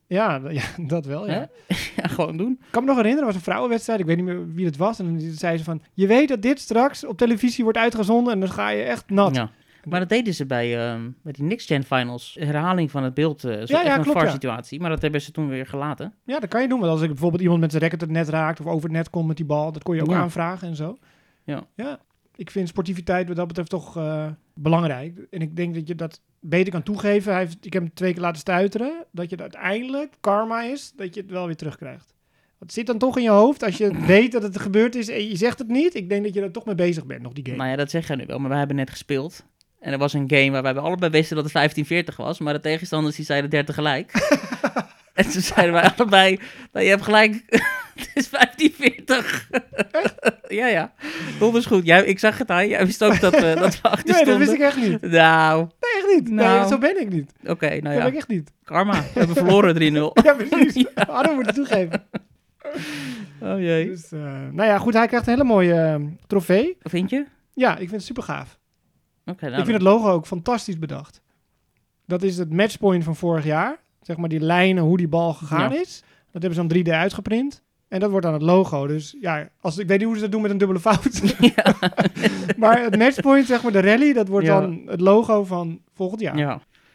Ja, 0.06 0.40
ja, 0.48 0.62
dat 0.86 1.06
wel. 1.06 1.28
Ja. 1.30 1.48
Gewoon 1.96 2.36
doen. 2.36 2.50
Ik 2.60 2.66
kan 2.70 2.82
me 2.82 2.88
nog 2.88 2.96
herinneren, 2.96 3.26
er 3.28 3.32
was 3.32 3.42
een 3.42 3.50
vrouwenwedstrijd. 3.50 4.00
Ik 4.00 4.06
weet 4.06 4.16
niet 4.16 4.24
meer 4.24 4.52
wie 4.54 4.66
het 4.66 4.76
was. 4.76 4.98
En 4.98 5.04
dan 5.04 5.30
zei 5.30 5.58
ze 5.58 5.64
van, 5.64 5.82
je 5.92 6.06
weet 6.06 6.28
dat 6.28 6.42
dit 6.42 6.60
straks 6.60 7.04
op 7.06 7.18
televisie 7.18 7.64
wordt 7.64 7.78
uitgezonden. 7.78 8.32
En 8.32 8.40
dan 8.40 8.50
ga 8.50 8.68
je 8.68 8.82
echt 8.82 9.10
nat. 9.10 9.34
Ja. 9.34 9.50
Maar 9.84 10.00
dat 10.00 10.08
deden 10.08 10.34
ze 10.34 10.46
bij, 10.46 10.88
ehm 10.88 11.10
bij 11.22 11.32
die 11.32 11.44
Next 11.44 11.66
Gen 11.66 11.84
Finals. 11.84 12.36
Herhaling 12.40 12.90
van 12.90 13.02
het 13.02 13.14
beeld. 13.14 13.40
zo 13.40 13.48
Ja, 13.48 13.64
ja, 13.66 13.96
een 13.96 14.02
klopt, 14.02 14.18
ja. 14.18 14.24
VAR-situatie. 14.24 14.80
Maar 14.80 14.90
dat 14.90 15.02
hebben 15.02 15.20
ze 15.20 15.30
toen 15.32 15.48
weer 15.48 15.66
gelaten. 15.66 16.14
Ja, 16.24 16.38
dat 16.40 16.48
kan 16.48 16.62
je 16.62 16.68
doen. 16.68 16.78
Want 16.80 16.90
als 16.92 17.02
ik 17.02 17.08
bijvoorbeeld 17.08 17.42
iemand 17.42 17.60
met 17.60 17.70
zijn 17.70 17.82
racket 17.82 18.00
het 18.00 18.10
net 18.10 18.28
raakt. 18.28 18.60
Of 18.60 18.66
over 18.66 18.82
het 18.82 18.92
net 18.92 19.10
komt 19.10 19.26
met 19.26 19.36
die 19.36 19.46
bal. 19.46 19.72
Dat 19.72 19.82
kon 19.82 19.94
je 19.94 20.02
ook 20.02 20.12
aanvragen 20.12 20.68
en 20.68 20.76
zo. 20.76 20.96
Ja. 21.44 21.62
Ja. 21.74 21.98
Ik 22.36 22.50
vind 22.50 22.68
sportiviteit 22.68 23.26
wat 23.26 23.36
dat 23.36 23.46
betreft 23.46 23.70
toch 23.70 23.96
eh, 23.96 24.26
belangrijk. 24.54 25.26
En 25.30 25.40
ik 25.40 25.56
denk 25.56 25.74
dat 25.74 25.88
je 25.88 25.94
dat 25.94 26.20
beter 26.40 26.72
kan 26.72 26.82
toegeven. 26.82 27.32
Hij 27.32 27.40
heeft, 27.40 27.66
ik 27.66 27.72
heb 27.72 27.82
hem 27.82 27.94
twee 27.94 28.12
keer 28.12 28.22
laten 28.22 28.40
stuiteren. 28.40 29.04
Dat 29.10 29.24
je 29.30 29.36
het 29.36 29.40
uiteindelijk 29.40 30.14
karma 30.20 30.62
is. 30.62 30.92
Dat 30.96 31.14
je 31.14 31.20
het 31.20 31.30
wel 31.30 31.46
weer 31.46 31.56
terugkrijgt. 31.56 32.14
Het 32.58 32.72
zit 32.72 32.86
dan 32.86 32.98
toch 32.98 33.16
in 33.16 33.22
je 33.22 33.30
hoofd. 33.30 33.62
Als 33.62 33.76
je 33.76 33.98
weet 34.06 34.32
dat 34.32 34.42
het 34.42 34.58
gebeurd 34.58 34.94
is 34.94 35.08
en 35.08 35.28
je 35.28 35.36
zegt 35.36 35.58
het 35.58 35.68
niet. 35.68 35.94
Ik 35.94 36.08
denk 36.08 36.24
dat 36.24 36.34
je 36.34 36.40
er 36.40 36.52
toch 36.52 36.64
mee 36.64 36.74
bezig 36.74 37.06
bent, 37.06 37.22
nog 37.22 37.32
die 37.32 37.44
game. 37.44 37.56
Nou 37.56 37.70
ja, 37.70 37.76
dat 37.76 37.90
zeg 37.90 38.06
jij 38.06 38.16
nu 38.16 38.26
wel. 38.26 38.38
Maar 38.38 38.48
wij 38.48 38.58
hebben 38.58 38.76
net 38.76 38.90
gespeeld. 38.90 39.44
En 39.80 39.92
er 39.92 39.98
was 39.98 40.12
een 40.12 40.30
game 40.30 40.50
waarbij 40.50 40.74
we 40.74 40.80
allebei 40.80 41.10
wisten 41.10 41.36
dat 41.36 41.52
het 41.52 42.12
15-40 42.12 42.16
was. 42.16 42.38
Maar 42.38 42.52
de 42.52 42.60
tegenstanders 42.60 43.16
die 43.16 43.24
zeiden 43.24 43.50
30 43.50 43.74
gelijk. 43.74 44.12
en 45.18 45.30
toen 45.30 45.40
zeiden 45.42 45.72
wij 45.74 45.90
allebei, 45.96 46.40
nou, 46.72 46.84
je 46.84 46.90
hebt 46.90 47.02
gelijk, 47.02 47.42
het 47.94 48.10
is 48.14 48.28
15-40. 48.28 48.32
ja, 50.58 50.66
ja. 50.66 50.92
Dat 51.38 51.52
was 51.52 51.66
goed. 51.66 51.86
Jij, 51.86 52.04
ik 52.04 52.18
zag 52.18 52.38
het 52.38 52.50
aan. 52.50 52.68
Jij 52.68 52.86
wist 52.86 53.04
ook 53.04 53.20
dat, 53.20 53.32
we 53.40 53.54
dat 53.58 53.80
we 53.80 53.88
achter 53.88 54.14
nee, 54.14 54.24
dat 54.24 54.38
wist 54.38 54.52
ik 54.52 54.60
echt 54.60 54.76
niet. 54.76 55.00
Nou, 55.00 55.58
Nee, 55.80 56.02
echt 56.02 56.14
niet. 56.20 56.30
Nou. 56.30 56.58
Nee, 56.60 56.68
zo 56.68 56.78
ben 56.78 57.00
ik 57.00 57.10
niet. 57.10 57.32
oké. 57.46 57.68
nou 57.68 57.80
Dat 57.82 57.92
ja, 57.92 57.98
ben 57.98 58.06
ik 58.08 58.14
echt 58.14 58.28
niet. 58.28 58.52
karma. 58.64 58.92
We 58.92 59.18
hebben 59.18 59.36
verloren 59.36 59.74
3-0. 59.74 60.22
Ja, 60.24 60.34
precies. 60.34 60.86
Hadden 60.94 61.28
we 61.30 61.34
moeten 61.34 61.54
toegeven. 61.54 62.04
Oh 63.40 63.60
jee. 63.60 63.86
Dus, 63.86 64.12
eh, 64.12 64.20
nou 64.52 64.68
ja, 64.68 64.78
goed. 64.78 64.94
Hij 64.94 65.06
krijgt 65.06 65.26
een 65.26 65.32
hele 65.32 65.44
mooie 65.44 65.74
eh, 65.74 66.00
trofee. 66.26 66.76
Vind 66.82 67.10
je? 67.10 67.24
Ja, 67.54 67.72
ik 67.72 67.78
vind 67.78 67.90
het 67.90 68.02
super 68.04 68.22
gaaf. 68.22 68.58
Oké, 69.24 69.44
nou, 69.44 69.58
ik 69.58 69.64
vind 69.64 69.76
het 69.76 69.82
logo 69.82 70.10
ook 70.10 70.26
fantastisch 70.26 70.78
bedacht. 70.78 71.20
Dat 72.06 72.22
is 72.22 72.36
het 72.38 72.52
matchpoint 72.52 73.04
van 73.04 73.16
vorig 73.16 73.44
jaar. 73.44 73.76
Zeg 74.04 74.16
maar 74.16 74.28
die 74.28 74.40
lijnen, 74.40 74.82
hoe 74.82 74.96
die 74.96 75.08
bal 75.08 75.34
gegaan 75.34 75.72
Ja. 75.72 75.80
is. 75.80 76.02
Dat 76.32 76.42
hebben 76.42 76.54
ze 76.54 76.66
dan 76.66 76.68
3D 76.68 76.90
uitgeprint. 76.90 77.62
En 77.88 78.00
dat 78.00 78.10
wordt 78.10 78.24
dan 78.24 78.34
het 78.34 78.42
logo. 78.42 78.86
Dus 78.86 79.16
ja, 79.20 79.48
als, 79.60 79.78
ik 79.78 79.86
weet 79.86 79.98
niet 79.98 80.06
hoe 80.06 80.16
ze 80.16 80.22
dat 80.22 80.32
doen 80.32 80.42
met 80.42 80.50
een 80.50 80.58
dubbele 80.58 80.80
fout. 80.80 81.34
Ja. 81.54 81.74
maar 82.56 82.82
het 82.82 82.98
matchpoint, 82.98 83.46
zeg 83.46 83.62
maar 83.62 83.72
de 83.72 83.80
rally, 83.80 84.12
dat 84.12 84.28
wordt 84.28 84.46
Ja. 84.46 84.60
dan 84.60 84.82
het 84.86 85.00
logo 85.00 85.44
van 85.44 85.80
volgend 85.94 86.20
jaar. 86.20 86.36
Ja, 86.38 86.48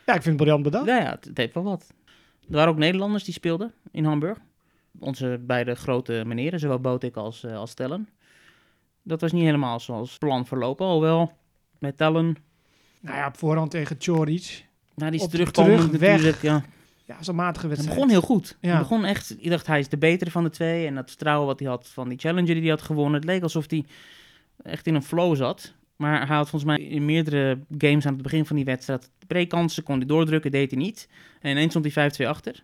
ja. 0.06 0.14
ik 0.16 0.22
vind 0.22 0.26
het 0.26 0.36
briljant 0.36 0.64
bedacht. 0.64 0.86
Nou 0.86 1.02
ja, 1.02 1.10
het, 1.10 1.30
heeft 1.34 1.54
wel 1.54 1.64
wat. 1.64 1.88
Er 2.50 2.56
waren 2.56 2.70
ook 2.72 2.78
Nederlanders 2.78 3.24
die 3.24 3.34
speelden 3.34 3.74
in 3.92 4.06
Hamburg. 4.06 4.38
Onze 5.00 5.40
beide 5.42 5.76
grote 5.76 6.24
meneren, 6.26 6.60
zowel 6.60 6.80
Botik 6.80 7.16
als, 7.16 7.44
eh, 7.44 7.56
als 7.56 7.74
Tellen. 7.74 8.08
Dat 9.04 9.22
was 9.22 9.32
niet 9.32 9.44
helemaal 9.44 9.80
zoals 9.80 10.18
plan 10.18 10.46
verlopen. 10.46 10.86
Alhoewel, 10.86 11.32
met 11.80 11.98
Tellen, 11.98 12.36
Nou 13.02 13.18
ja, 13.18 13.28
op 13.28 13.38
voorhand 13.38 13.72
tegen 13.72 13.96
Choric. 14.00 14.66
nou, 14.96 15.12
die 15.12 15.20
is 15.20 15.26
Op 15.26 15.32
de 15.32 15.38
terugkomen 15.38 15.76
terugweg. 15.78 16.12
natuurlijk. 16.12 16.42
Ja. 16.42 16.64
Ja, 17.10 17.24
zo'n 17.24 17.36
matige 17.36 17.60
Het 17.68 17.70
wedstrijd. 17.76 17.96
begon 18.00 18.10
heel 18.12 18.22
goed. 18.28 18.58
Ja. 18.62 18.70
Het 18.70 18.80
begon 18.80 19.06
echt, 19.06 19.36
ik 19.40 19.50
dacht 19.50 19.68
hij 19.68 19.80
is 19.80 19.90
de 19.90 19.98
betere 19.98 20.32
van 20.32 20.44
de 20.44 20.50
twee. 20.50 20.86
En 20.88 20.96
dat 20.96 21.08
vertrouwen 21.10 21.48
wat 21.48 21.60
hij 21.60 21.68
had 21.70 21.88
van 21.88 22.10
die 22.10 22.18
challenger 22.18 22.54
die 22.54 22.62
hij 22.62 22.70
had 22.72 22.82
gewonnen. 22.82 23.14
Het 23.14 23.24
leek 23.30 23.44
alsof 23.44 23.70
hij 23.70 23.86
echt 24.64 24.88
in 24.88 24.96
een 24.96 25.04
flow 25.04 25.36
zat. 25.36 25.74
Maar 25.96 26.28
hij 26.28 26.36
had 26.36 26.50
volgens 26.50 26.72
mij 26.72 26.82
in 26.88 27.06
meerdere 27.06 27.60
games 27.78 28.06
aan 28.06 28.14
het 28.14 28.22
begin 28.22 28.46
van 28.46 28.56
die 28.56 28.66
wedstrijd 28.66 29.10
breekkansen. 29.28 29.84
Kon 29.84 29.98
hij 29.98 30.06
doordrukken, 30.06 30.52
deed 30.52 30.72
hij 30.72 30.80
niet. 30.80 31.10
En 31.42 31.52
ineens 31.52 31.70
stond 31.70 31.94
hij 31.94 32.12
5-2 32.24 32.28
achter. 32.28 32.64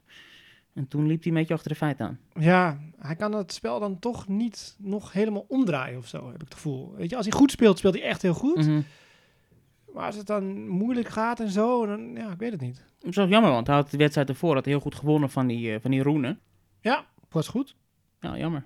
En 0.73 0.87
toen 0.87 1.07
liep 1.07 1.23
hij 1.23 1.31
een 1.31 1.37
beetje 1.37 1.53
achter 1.53 1.69
de 1.71 1.77
feiten 1.77 2.05
aan. 2.05 2.19
Ja, 2.43 2.79
hij 2.99 3.15
kan 3.15 3.31
het 3.33 3.53
spel 3.53 3.79
dan 3.79 3.99
toch 3.99 4.27
niet 4.27 4.75
nog 4.79 5.11
helemaal 5.13 5.45
omdraaien 5.47 5.97
of 5.97 6.07
zo, 6.07 6.25
heb 6.25 6.35
ik 6.35 6.41
het 6.41 6.53
gevoel. 6.53 6.93
Weet 6.97 7.09
je, 7.09 7.15
als 7.15 7.25
hij 7.25 7.35
goed 7.35 7.51
speelt, 7.51 7.77
speelt 7.77 7.93
hij 7.93 8.03
echt 8.03 8.21
heel 8.21 8.33
goed. 8.33 8.67
Mhm. 8.67 8.81
Maar 9.95 10.05
als 10.05 10.15
het 10.15 10.27
dan 10.27 10.67
moeilijk 10.67 11.07
gaat 11.07 11.39
en 11.39 11.49
zo, 11.49 11.85
dan, 11.85 12.11
ja, 12.15 12.31
ik 12.31 12.39
weet 12.39 12.51
het 12.51 12.61
niet. 12.61 12.83
Dat 12.99 13.09
is 13.09 13.17
ook 13.19 13.29
jammer, 13.29 13.51
want 13.51 13.67
hij 13.67 13.75
had 13.75 13.91
de 13.91 13.97
wedstrijd 13.97 14.29
ervoor 14.29 14.53
had 14.55 14.65
heel 14.65 14.79
goed 14.79 14.95
gewonnen 14.95 15.29
van 15.29 15.47
die, 15.47 15.73
eh, 15.73 15.81
van 15.81 15.91
die 15.91 16.03
Roenen. 16.03 16.39
Ja, 16.79 17.05
was 17.29 17.47
goed. 17.47 17.75
Nou, 18.19 18.37
jammer. 18.37 18.63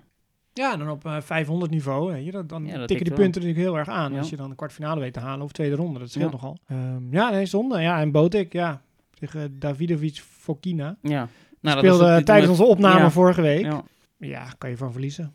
Ja, 0.52 0.76
dan 0.76 0.90
op 0.90 1.04
eh, 1.04 1.20
500 1.20 1.70
niveau, 1.70 2.16
je, 2.16 2.30
dan, 2.30 2.46
dan 2.46 2.66
Ja, 2.66 2.78
dat 2.78 2.88
tikken 2.88 3.06
die 3.06 3.14
wel. 3.14 3.24
punten 3.24 3.40
natuurlijk 3.42 3.68
heel 3.68 3.78
erg 3.78 3.88
aan. 3.88 4.12
Ja. 4.12 4.18
Als 4.18 4.30
je 4.30 4.36
dan 4.36 4.50
de 4.50 4.56
kwartfinale 4.56 5.00
weet 5.00 5.12
te 5.12 5.20
halen 5.20 5.44
of 5.44 5.52
tweede 5.52 5.76
ronde, 5.76 5.98
dat 5.98 6.10
scheelt 6.10 6.24
Ja. 6.24 6.30
nogal. 6.30 6.58
Ehm, 6.66 7.12
ja, 7.14 7.30
nee, 7.30 7.46
zonde. 7.46 7.80
Ja, 7.80 8.00
en 8.00 8.10
Botek, 8.10 8.52
ja, 8.52 8.82
tegen 9.18 9.58
Davidovic 9.58 10.16
Fokina. 10.16 10.96
Ja. 11.02 11.28
Nou, 11.60 11.76
dat 11.80 11.84
was 11.84 11.94
Speelde 11.96 12.22
tijdens 12.22 12.50
onze 12.50 12.64
opname 12.64 13.10
vorige 13.10 13.42
week. 13.42 13.64
Ja. 13.64 13.82
Ja, 14.16 14.48
kan 14.58 14.70
je 14.70 14.76
van 14.76 14.92
verliezen, 14.92 15.34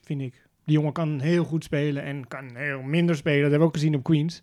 vind 0.00 0.20
ik. 0.20 0.46
Die 0.64 0.74
jongen 0.74 0.92
kan 0.92 1.20
heel 1.20 1.44
goed 1.44 1.64
spelen 1.64 2.02
en 2.02 2.28
kan 2.28 2.50
heel 2.54 2.82
minder 2.82 3.16
spelen. 3.16 3.40
Dat 3.40 3.50
hebben 3.50 3.68
we 3.68 3.74
ook 3.74 3.80
gezien 3.80 3.94
op 3.94 4.02
Queens. 4.02 4.42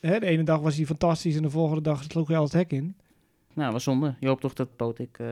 Hè, 0.00 0.18
de 0.20 0.26
ene 0.26 0.42
dag 0.42 0.60
was 0.60 0.76
hij 0.76 0.86
fantastisch 0.86 1.36
en 1.36 1.42
de 1.42 1.50
volgende 1.50 1.82
dag 1.82 2.02
sloeg 2.02 2.28
hij 2.28 2.36
al 2.36 2.44
het 2.44 2.52
hek 2.52 2.72
in. 2.72 2.96
Nou, 3.54 3.72
was 3.72 3.82
zonde. 3.82 4.14
Je 4.20 4.26
hoopt 4.26 4.40
toch 4.40 4.52
dat 4.52 4.76
Botik... 4.76 5.18
eh 5.18 5.26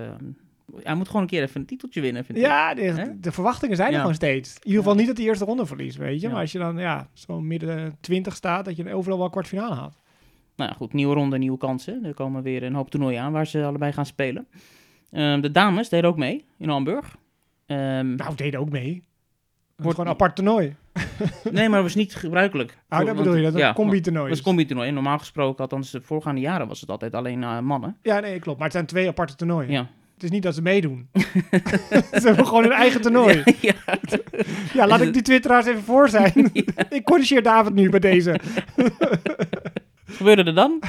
hij 0.83 0.95
moet 0.95 1.07
gewoon 1.07 1.23
een 1.23 1.29
keer 1.29 1.43
even 1.43 1.61
een 1.61 1.67
titeltje 1.67 2.01
winnen, 2.01 2.25
vind 2.25 2.39
ik. 2.39 2.45
Ja, 2.45 2.75
de, 2.75 3.17
de 3.21 3.33
verwachtingen 3.33 3.77
zijn 3.77 3.89
er 3.89 3.95
Ja. 3.95 4.01
gewoon 4.01 4.15
steeds. 4.15 4.55
In 4.55 4.61
ieder 4.67 4.79
geval 4.79 4.95
niet 4.97 5.07
dat 5.07 5.17
hij 5.17 5.27
eerste 5.27 5.45
ronde 5.45 5.67
verliest, 5.67 5.97
weet 5.97 6.21
je. 6.21 6.27
Ja. 6.27 6.33
Maar 6.33 6.41
als 6.43 6.53
je 6.53 6.59
dan 6.59 6.79
ja, 6.79 7.09
zo 7.13 7.41
midden 7.41 7.97
20 8.01 8.37
staat, 8.37 8.65
dat 8.65 8.77
je 8.77 8.95
overal 8.95 9.19
wel 9.19 9.31
kwartfinale 9.31 9.75
haalt. 9.75 10.03
Nou 10.57 10.71
ja, 10.71 10.77
goed, 10.77 10.93
nieuwe 10.93 11.15
ronde, 11.15 11.39
nieuwe 11.39 11.59
kansen. 11.59 12.05
Er 12.05 12.15
komen 12.15 12.43
weer 12.43 12.63
een 12.63 12.75
hoop 12.75 12.91
toernooien 12.91 13.21
aan 13.21 13.33
waar 13.33 13.47
ze 13.47 13.65
allebei 13.65 13.93
gaan 13.93 14.07
spelen. 14.07 14.47
Ehm, 15.11 15.41
de 15.41 15.51
dames 15.51 15.89
deden 15.89 16.11
ook 16.11 16.17
mee 16.17 16.45
in 16.59 16.69
Hamburg. 16.69 17.17
Ehm, 17.67 18.15
Nou, 18.15 18.35
deden 18.35 18.61
ook 18.61 18.71
mee. 18.71 19.03
Het 19.79 19.87
Wordt- 19.87 19.99
gewoon 20.01 20.15
een 20.15 20.21
apart 20.21 20.37
toernooi. 20.37 20.77
nee, 21.57 21.69
maar 21.69 21.79
dat 21.79 21.83
was 21.83 21.95
niet 21.95 22.15
gebruikelijk. 22.15 22.79
Ah, 22.89 23.07
dat 23.07 23.17
bedoel 23.17 23.35
je, 23.35 23.43
dat 23.43 23.55
is 23.55 23.61
ja, 23.61 23.69
een 23.69 23.75
combi-toernooi. 23.75 24.29
Dat 24.29 24.37
was 24.37 24.39
een 24.39 24.53
combi-toernooi. 24.53 24.89
En 24.89 24.95
normaal 24.95 25.19
gesproken, 25.19 25.61
althans 25.63 25.91
de 25.91 26.01
voorgaande 26.01 26.41
jaren, 26.41 26.69
was 26.69 26.81
het 26.81 26.91
altijd 26.91 27.15
alleen 27.15 27.43
eh, 27.43 27.59
mannen. 27.61 27.97
Ja, 28.03 28.21
nee, 28.21 28.39
klopt. 28.39 28.57
Maar 28.59 28.67
het 28.67 28.77
zijn 28.77 28.87
twee 28.87 29.09
aparte 29.09 29.35
toernooien. 29.35 29.71
Ja. 29.71 29.87
Het 30.15 30.23
is 30.23 30.31
niet 30.31 30.43
dat 30.43 30.55
ze 30.55 30.63
meedoen. 30.63 31.09
ze 32.13 32.21
hebben 32.23 32.47
gewoon 32.47 32.63
hun 32.63 32.73
eigen 32.73 33.01
toernooi. 33.01 33.43
ja, 33.61 33.73
Ja, 34.73 34.87
laat 34.89 35.01
ik 35.01 35.13
die 35.13 35.23
twitteraars 35.23 35.67
even 35.67 35.83
voor 35.83 36.09
zijn. 36.09 36.51
ik 36.91 37.05
corrigeer 37.05 37.43
David 37.43 37.75
nu 37.75 37.91
bij 37.91 38.01
deze. 38.01 38.41
Wat 38.77 40.17
gebeurde 40.17 40.45
er 40.45 40.55
dan? 40.55 40.83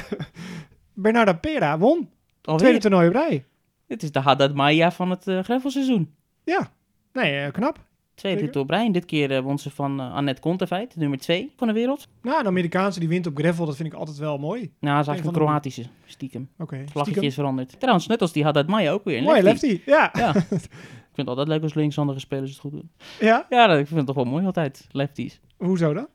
Bernarda 0.94 1.32
Pera 1.32 1.78
won. 1.78 2.10
Alweer? 2.42 2.60
Tweede 2.62 2.78
toernooi 2.78 3.08
op 3.08 3.14
rij. 3.14 3.44
Dit 3.86 4.02
is 4.02 4.12
de 4.12 4.20
Haddad 4.20 4.54
Maya 4.54 4.90
van 4.92 5.10
het 5.10 5.26
uh, 5.26 5.40
greffelseizoen. 5.42 6.14
Ja, 6.44 6.70
nee, 7.12 7.46
uh, 7.46 7.52
knap. 7.52 7.78
Tweede 8.20 8.38
Zeker. 8.38 8.52
titel 8.52 8.62
op 8.62 8.70
rij. 8.70 8.90
Dit 8.92 9.04
keer 9.04 9.30
uh, 9.30 9.38
won 9.38 9.58
ze 9.58 9.70
van 9.70 10.00
uh, 10.00 10.14
Annette 10.14 10.40
Kontaveit, 10.40 10.96
nummer 10.96 11.18
2 11.18 11.52
van 11.56 11.68
de 11.68 11.74
wereld. 11.74 12.08
Nou, 12.22 12.42
de 12.42 12.48
Amerikaanse 12.48 13.00
die 13.00 13.08
wint 13.08 13.26
op 13.26 13.36
gravel, 13.38 13.66
dat 13.66 13.76
vind 13.76 13.92
ik 13.92 13.98
altijd 13.98 14.16
wel 14.18 14.38
mooi. 14.38 14.60
Oké, 14.62 14.70
Nou, 14.80 14.94
dat 14.96 15.00
is 15.00 15.06
Een 15.06 15.12
eigenlijk 15.12 15.36
Kroatische, 15.44 15.84
stiekem. 16.06 16.48
okay. 16.58 16.84
Vlaggetje 16.88 17.20
is 17.26 17.34
veranderd. 17.34 17.80
Trouwens, 17.80 18.06
net 18.06 18.20
als 18.20 18.32
die 18.32 18.44
Haddad 18.44 18.66
Maya 18.66 18.92
ook 18.92 19.04
weer. 19.04 19.18
een 19.18 19.24
Mooi 19.24 19.42
lefty. 19.42 19.66
lefty, 19.66 19.90
ja. 19.90 20.10
Ja. 20.12 20.34
ik 21.10 21.16
vind 21.16 21.28
het 21.28 21.28
altijd 21.28 21.48
leuk 21.48 21.62
als 21.62 21.74
linkshandige 21.74 22.20
spelers 22.20 22.50
het 22.50 22.60
goed 22.60 22.70
doen. 22.72 22.90
ja. 23.20 23.46
Ja, 23.48 23.66
dat, 23.66 23.78
ik 23.78 23.86
vind 23.86 23.96
het 23.98 24.06
toch 24.06 24.16
wel 24.16 24.24
mooi 24.24 24.44
altijd, 24.46 24.86
lefties. 24.90 25.40
Hoezo 25.56 25.92
dan? 25.94 26.06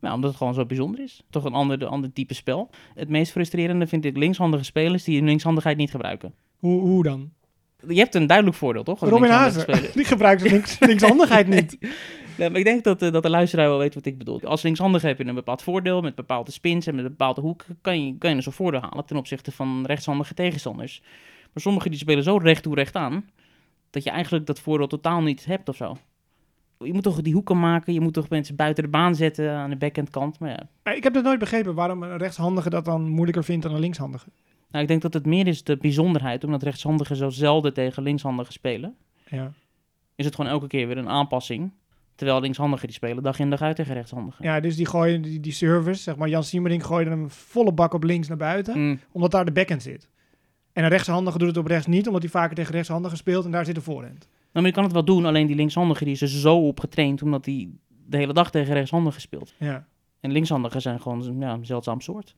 Nou, 0.00 0.14
omdat 0.14 0.30
het 0.30 0.38
gewoon 0.38 0.54
zo 0.54 0.66
bijzonder 0.66 1.00
is. 1.00 1.22
Toch 1.30 1.44
een 1.44 1.52
ander, 1.52 1.86
ander 1.86 2.12
type 2.12 2.34
spel. 2.34 2.70
Het 2.94 3.08
meest 3.08 3.32
frustrerende 3.32 3.86
vind 3.86 4.04
ik 4.04 4.16
linkshandige 4.16 4.64
spelers 4.64 5.04
die 5.04 5.16
hun 5.16 5.26
linkshandigheid 5.26 5.76
niet 5.76 5.90
gebruiken. 5.90 6.34
Hoe, 6.58 6.80
hoe 6.80 7.02
dan? 7.02 7.30
Je 7.88 7.98
hebt 7.98 8.14
een 8.14 8.26
duidelijk 8.26 8.56
voordeel, 8.56 8.82
toch? 8.82 9.00
als 9.00 9.10
Robin 9.10 9.30
Hazen, 9.30 9.66
die 9.94 10.04
gebruikt 10.04 10.42
links, 10.42 10.78
linkshandigheid 10.78 11.46
niet. 11.46 11.76
Nee, 12.36 12.50
maar 12.50 12.58
ik 12.58 12.64
denk 12.64 12.84
dat, 12.84 13.02
eh, 13.02 13.12
dat 13.12 13.22
de 13.22 13.30
luisteraar 13.30 13.68
wel 13.68 13.78
weet 13.78 13.94
wat 13.94 14.06
ik 14.06 14.18
bedoel. 14.18 14.42
Als 14.42 14.62
linkshandige 14.62 15.06
heb 15.06 15.18
je 15.18 15.24
een 15.24 15.34
bepaald 15.34 15.62
voordeel 15.62 16.00
met 16.00 16.14
bepaalde 16.14 16.50
spins 16.50 16.86
en 16.86 16.94
met 16.94 17.04
een 17.04 17.10
bepaalde 17.10 17.40
hoek. 17.40 17.64
Kan 17.80 18.06
je, 18.06 18.18
kan 18.18 18.30
je 18.30 18.36
een 18.36 18.42
soort 18.42 18.56
voordeel 18.56 18.80
halen 18.80 19.04
ten 19.04 19.16
opzichte 19.16 19.52
van 19.52 19.84
rechtshandige 19.86 20.34
tegenstanders. 20.34 21.00
Maar 21.52 21.62
sommigen 21.62 21.90
die 21.90 21.98
spelen 21.98 22.22
zo 22.22 22.36
recht 22.36 22.62
toe 22.62 22.74
recht 22.74 22.94
aan. 22.94 23.30
Dat 23.90 24.02
je 24.04 24.10
eigenlijk 24.10 24.46
dat 24.46 24.60
voordeel 24.60 24.86
totaal 24.86 25.22
niet 25.22 25.44
hebt 25.44 25.68
of 25.68 25.76
zo. 25.76 25.96
Je 26.78 26.92
moet 26.92 27.02
toch 27.02 27.20
die 27.22 27.32
hoeken 27.32 27.58
maken. 27.58 27.92
Je 27.92 28.00
moet 28.00 28.14
toch 28.14 28.28
mensen 28.28 28.56
buiten 28.56 28.84
de 28.84 28.90
baan 28.90 29.14
zetten 29.14 29.50
aan 29.50 29.70
de 29.70 29.76
backhandkant. 29.76 30.38
Maar 30.38 30.68
ja, 30.82 30.92
Ik 30.92 31.02
heb 31.02 31.14
dat 31.14 31.24
nooit 31.24 31.38
begrepen 31.38 31.74
waarom 31.74 32.02
een 32.02 32.16
rechtshandige 32.16 32.70
dat 32.70 32.84
dan 32.84 33.08
moeilijker 33.08 33.44
vindt 33.44 33.62
dan 33.62 33.74
een 33.74 33.80
linkshandige. 33.80 34.28
Nou, 34.74 34.86
ik 34.86 34.88
denk 34.90 35.02
dat 35.02 35.14
het 35.14 35.26
meer 35.26 35.46
is 35.46 35.64
de 35.64 35.76
bijzonderheid. 35.76 36.44
Omdat 36.44 36.62
rechtshandigen 36.62 37.16
zo 37.16 37.28
zelden 37.30 37.74
tegen 37.74 38.02
linkshandigen 38.02 38.52
spelen. 38.52 38.96
Ja. 39.28 39.52
Is 40.14 40.24
het 40.24 40.34
gewoon 40.34 40.50
elke 40.50 40.66
keer 40.66 40.86
weer 40.86 40.98
een 40.98 41.08
aanpassing. 41.08 41.72
Terwijl 42.14 42.40
linkshandigen 42.40 42.86
die 42.86 42.96
spelen 42.96 43.22
dag 43.22 43.38
in 43.38 43.50
dag 43.50 43.60
uit 43.62 43.76
tegen 43.76 43.94
rechtshandigen. 43.94 44.44
ja, 44.44 44.60
dus 44.60 44.76
die 44.76 44.86
gooien 44.86 45.22
die, 45.22 45.40
die 45.40 45.52
service, 45.52 46.02
zeg 46.02 46.16
maar 46.16 46.28
Jan 46.28 46.44
Siemering 46.44 46.84
gooide 46.86 47.10
hem 47.10 47.30
volle 47.30 47.72
bak 47.72 47.92
op 47.94 48.02
links 48.04 48.28
naar 48.28 48.36
buiten, 48.36 48.78
Mm. 48.78 49.00
omdat 49.12 49.30
daar 49.30 49.44
de 49.44 49.52
backhand 49.52 49.82
zit. 49.82 50.08
En 50.72 50.82
een 50.84 50.90
rechtshandige 50.90 51.38
doet 51.38 51.48
het 51.48 51.56
op 51.56 51.66
rechts 51.66 51.86
niet, 51.86 52.06
omdat 52.06 52.22
hij 52.22 52.30
vaker 52.30 52.54
tegen 52.56 52.72
rechtshandigen 52.72 53.16
speelt 53.16 53.44
en 53.44 53.50
daar 53.50 53.64
zit 53.64 53.74
de 53.74 53.80
voorhand. 53.80 54.18
Nou, 54.18 54.28
maar 54.52 54.64
je 54.64 54.72
kan 54.72 54.84
het 54.84 54.92
wel 54.92 55.04
doen, 55.04 55.24
alleen 55.24 55.46
die 55.46 55.56
linkshandige 55.56 56.04
die 56.04 56.12
is 56.12 56.20
er 56.22 56.28
zo 56.28 56.66
op 56.66 56.80
getraind, 56.80 57.22
omdat 57.22 57.46
hij 57.46 57.68
de 58.06 58.16
hele 58.16 58.32
dag 58.32 58.50
tegen 58.50 58.74
rechtshandigen 58.74 59.20
speelt. 59.20 59.54
Ja. 59.58 59.86
En 60.20 60.32
linkshandigen 60.32 60.80
zijn 60.80 61.00
gewoon 61.00 61.36
ja, 61.38 61.52
een 61.52 61.66
zeldzaam 61.66 62.00
soort. 62.00 62.36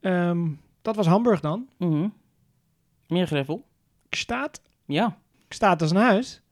Ehm, 0.00 0.46
dat 0.84 0.96
was 0.96 1.06
Hamburg 1.06 1.40
dan. 1.40 1.68
Mhm. 1.78 2.08
Meer 3.08 3.26
gravel. 3.26 3.64
Staat, 4.10 4.62
Ja. 4.84 5.16
staat 5.48 5.82
als 5.82 5.90
een 5.90 5.96
huis. 5.96 6.42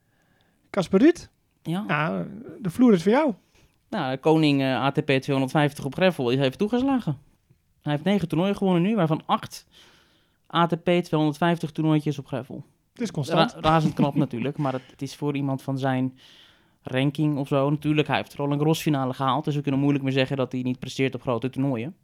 Kasper 0.70 1.00
Ruud, 1.00 1.28
ja. 1.62 2.24
de 2.60 2.70
vloer 2.70 2.92
is 2.92 3.02
voor 3.02 3.12
jou. 3.12 3.34
Nou, 3.88 4.16
koning 4.16 4.60
eh, 4.60 4.80
ATP 4.82 5.10
250 5.10 5.84
op 5.84 5.94
gravel 5.94 6.30
is 6.30 6.38
even 6.38 6.58
toegeslagen. 6.58 7.18
Hij 7.82 7.92
heeft 7.92 8.04
negen 8.04 8.28
toernooien 8.28 8.56
gewonnen 8.56 8.82
nu, 8.82 8.94
waarvan 8.94 9.22
acht 9.26 9.66
ATP 10.46 10.84
250 11.02 11.70
toernooitjes 11.72 12.18
op 12.18 12.26
gravel. 12.26 12.64
Het 12.92 13.00
is 13.02 13.10
constant. 13.10 13.52
Ra- 13.52 13.60
razend 13.60 13.94
knap 13.94 14.14
natuurlijk, 14.24 14.56
maar 14.58 14.72
het, 14.72 14.82
het 14.90 15.02
is 15.02 15.16
voor 15.16 15.36
iemand 15.36 15.62
van 15.62 15.78
zijn 15.78 16.18
ranking 16.82 17.36
of 17.38 17.48
zo. 17.48 17.70
Natuurlijk, 17.70 18.08
hij 18.08 18.16
heeft 18.16 18.34
Roland 18.34 18.58
Garros 18.58 18.80
finale 18.82 19.14
gehaald, 19.14 19.44
dus 19.44 19.54
we 19.54 19.60
kunnen 19.62 19.80
moeilijk 19.80 20.04
meer 20.04 20.12
zeggen 20.12 20.36
dat 20.36 20.52
hij 20.52 20.62
niet 20.62 20.78
presteert 20.78 21.14
op 21.14 21.20
grote 21.22 21.50
toernooien. 21.50 21.96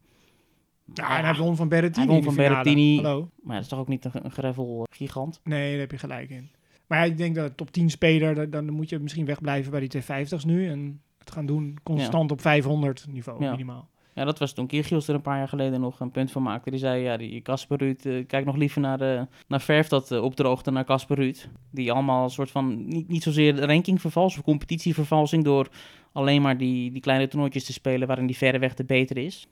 Ja, 0.95 1.19
en 1.19 1.25
hij 1.25 1.35
won 1.35 1.57
van 1.57 1.69
Berrettini. 1.69 2.07
Hij 2.07 2.15
won 2.15 2.25
van. 2.25 2.35
Berrettini. 2.35 2.97
Hallo. 2.97 3.31
Maar 3.43 3.55
dat 3.55 3.65
is 3.65 3.69
toch 3.71 3.79
ook 3.79 3.89
niet 3.89 4.05
een, 4.05 4.25
een 4.25 4.31
gravel 4.31 4.87
eh, 4.91 4.97
gigant? 4.97 5.41
Nee, 5.45 5.71
daar 5.71 5.81
heb 5.81 5.91
je 5.91 5.99
gelijk 5.99 6.31
in. 6.31 6.51
Maar 6.87 6.99
ja, 6.99 7.05
ik 7.05 7.17
denk 7.17 7.35
dat 7.35 7.57
top 7.57 7.71
10 7.71 7.91
speler, 7.91 8.35
dan, 8.35 8.51
dan 8.51 8.71
moet 8.71 8.89
je 8.89 8.99
misschien 8.99 9.25
wegblijven 9.27 9.71
bij 9.71 9.89
die 9.89 10.03
250's 10.03 10.45
nu. 10.45 10.69
En 10.69 11.01
het 11.19 11.31
gaan 11.31 11.47
doen 11.47 11.79
constant 11.83 12.31
op 12.31 12.41
500 12.41 13.07
niveau 13.09 13.43
Ja. 13.45 13.51
minimaal. 13.51 13.89
Ja, 14.15 14.25
dat 14.25 14.39
was 14.39 14.53
toen 14.53 14.67
Kyrgios 14.67 15.09
er 15.09 15.15
een 15.15 15.21
paar 15.23 15.39
jaar 15.39 15.49
geleden 15.49 15.81
nog 15.81 16.01
een 16.01 16.11
punt 16.11 16.31
van 16.31 16.43
maakte. 16.43 16.71
Die 16.71 16.79
zei, 16.79 17.03
ja, 17.03 17.17
die 17.17 17.43
Casper 17.43 17.79
Ruud, 17.79 18.05
eh, 18.05 18.27
kijk 18.27 18.45
nog 18.45 18.57
liever 18.57 18.81
naar, 18.81 18.99
de, 18.99 19.27
naar 19.49 19.61
verf 19.61 19.89
dat 19.89 20.11
uh, 20.11 20.23
opdroogt 20.23 20.65
dan 20.65 20.75
naar 20.75 20.85
Casper 20.85 21.17
Ruud. 21.17 21.49
Die 21.71 21.93
allemaal 21.93 22.25
een 22.25 22.31
soort 22.31 22.51
van, 22.51 22.87
niet, 22.87 23.09
niet 23.09 23.23
zozeer 23.23 23.61
rankingvervals 23.61 24.37
of 24.37 24.43
competitievervalsing 24.43 25.45
door 25.45 25.69
alleen 26.13 26.43
maar 26.43 26.59
die, 26.59 26.91
die 26.91 27.01
kleine 27.01 27.29
toernooitjes 27.29 27.65
te 27.65 27.73
spelen 27.73 28.07
waarin 28.07 28.27
die 28.27 28.37
verreweg 28.37 28.75
de 28.75 28.85
beter 28.85 29.17
is. 29.17 29.49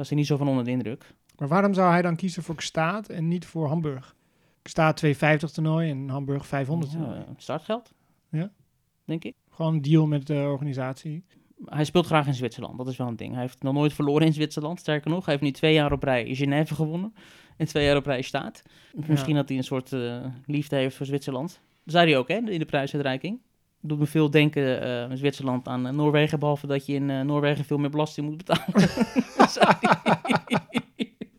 Was 0.00 0.08
hij 0.08 0.18
niet 0.18 0.26
zo 0.26 0.36
van 0.36 0.48
onder 0.48 0.64
de 0.64 0.70
indruk. 0.70 1.14
Maar 1.38 1.48
waarom 1.48 1.74
zou 1.74 1.90
hij 1.90 2.02
dan 2.02 2.16
kiezen 2.16 2.42
voor 2.42 2.62
Staat 2.62 3.08
en 3.08 3.28
niet 3.28 3.46
voor 3.46 3.68
Hamburg? 3.68 4.14
Staat 4.62 4.96
250 4.96 5.50
toernooi 5.50 5.90
en 5.90 6.08
Hamburg 6.08 6.46
500 6.46 6.92
toernooi. 6.92 7.18
Ja, 7.18 7.26
startgeld. 7.36 7.92
Ja. 8.30 8.50
Denk 9.04 9.24
ik. 9.24 9.34
Gewoon 9.50 9.74
een 9.74 9.82
deal 9.82 10.06
met 10.06 10.26
de 10.26 10.34
organisatie. 10.34 11.24
Hij 11.64 11.84
speelt 11.84 12.06
graag 12.06 12.26
in 12.26 12.34
Zwitserland, 12.34 12.78
dat 12.78 12.88
is 12.88 12.96
wel 12.96 13.06
een 13.06 13.16
ding. 13.16 13.32
Hij 13.32 13.40
heeft 13.40 13.62
nog 13.62 13.74
nooit 13.74 13.92
verloren 13.92 14.26
in 14.26 14.32
Zwitserland, 14.32 14.80
sterker 14.80 15.10
nog. 15.10 15.24
Hij 15.24 15.34
heeft 15.34 15.46
nu 15.46 15.50
twee 15.50 15.74
jaar 15.74 15.92
op 15.92 16.02
rij 16.02 16.34
Genève 16.34 16.74
gewonnen 16.74 17.14
en 17.56 17.66
twee 17.66 17.84
jaar 17.84 17.96
op 17.96 18.06
rij 18.06 18.22
staat. 18.22 18.62
Misschien 19.06 19.34
dat 19.34 19.48
hij 19.48 19.58
een 19.58 19.64
soort 19.64 19.92
uh, 19.92 20.26
liefde 20.46 20.76
heeft 20.76 20.96
voor 20.96 21.06
Zwitserland. 21.06 21.60
Dat 21.84 21.94
zei 21.94 22.10
hij 22.10 22.18
ook 22.18 22.28
hè, 22.28 22.36
in 22.36 22.58
de 22.58 22.64
prijsuitreiking. 22.64 23.40
Doet 23.82 23.98
me 23.98 24.06
veel 24.06 24.30
denken 24.30 24.82
uh, 24.86 25.10
in 25.10 25.16
Zwitserland 25.16 25.68
aan 25.68 25.86
uh, 25.86 25.92
Noorwegen, 25.92 26.38
behalve 26.38 26.66
dat 26.66 26.86
je 26.86 26.92
in 26.94 27.08
uh, 27.08 27.20
Noorwegen 27.20 27.64
veel 27.64 27.78
meer 27.78 27.90
belasting 27.90 28.26
moet 28.28 28.36
betalen. 28.36 28.64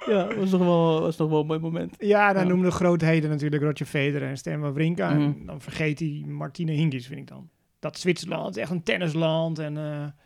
ja, 0.08 0.24
dat 0.28 0.36
was 0.36 0.50
toch 0.50 0.60
wel, 0.60 1.02
was 1.02 1.16
toch 1.16 1.30
wel 1.30 1.40
een 1.40 1.46
mooi 1.46 1.60
moment. 1.60 1.96
Ja, 2.00 2.34
dan 2.34 2.42
Ja. 2.44 2.48
noemen 2.48 2.66
de 2.66 2.72
grootheden 2.76 3.30
natuurlijk 3.30 3.64
Roger 3.64 3.86
Federer 3.86 4.30
en 4.30 4.38
Stan 4.38 4.60
Wawrinka. 4.60 5.10
En 5.12 5.20
Mhm. 5.22 5.46
dan 5.46 5.62
vergeet 5.62 6.00
hij 6.00 6.24
Martine 6.28 6.72
Hingis, 6.72 7.08
vind 7.08 7.20
ik 7.20 7.28
dan. 7.28 7.50
Dat 7.80 8.00
Zwitserland 8.00 8.56
is 8.56 8.62
echt 8.62 8.72
een 8.72 8.84
tennisland 8.84 9.60
en 9.60 9.78
eh 9.78 9.84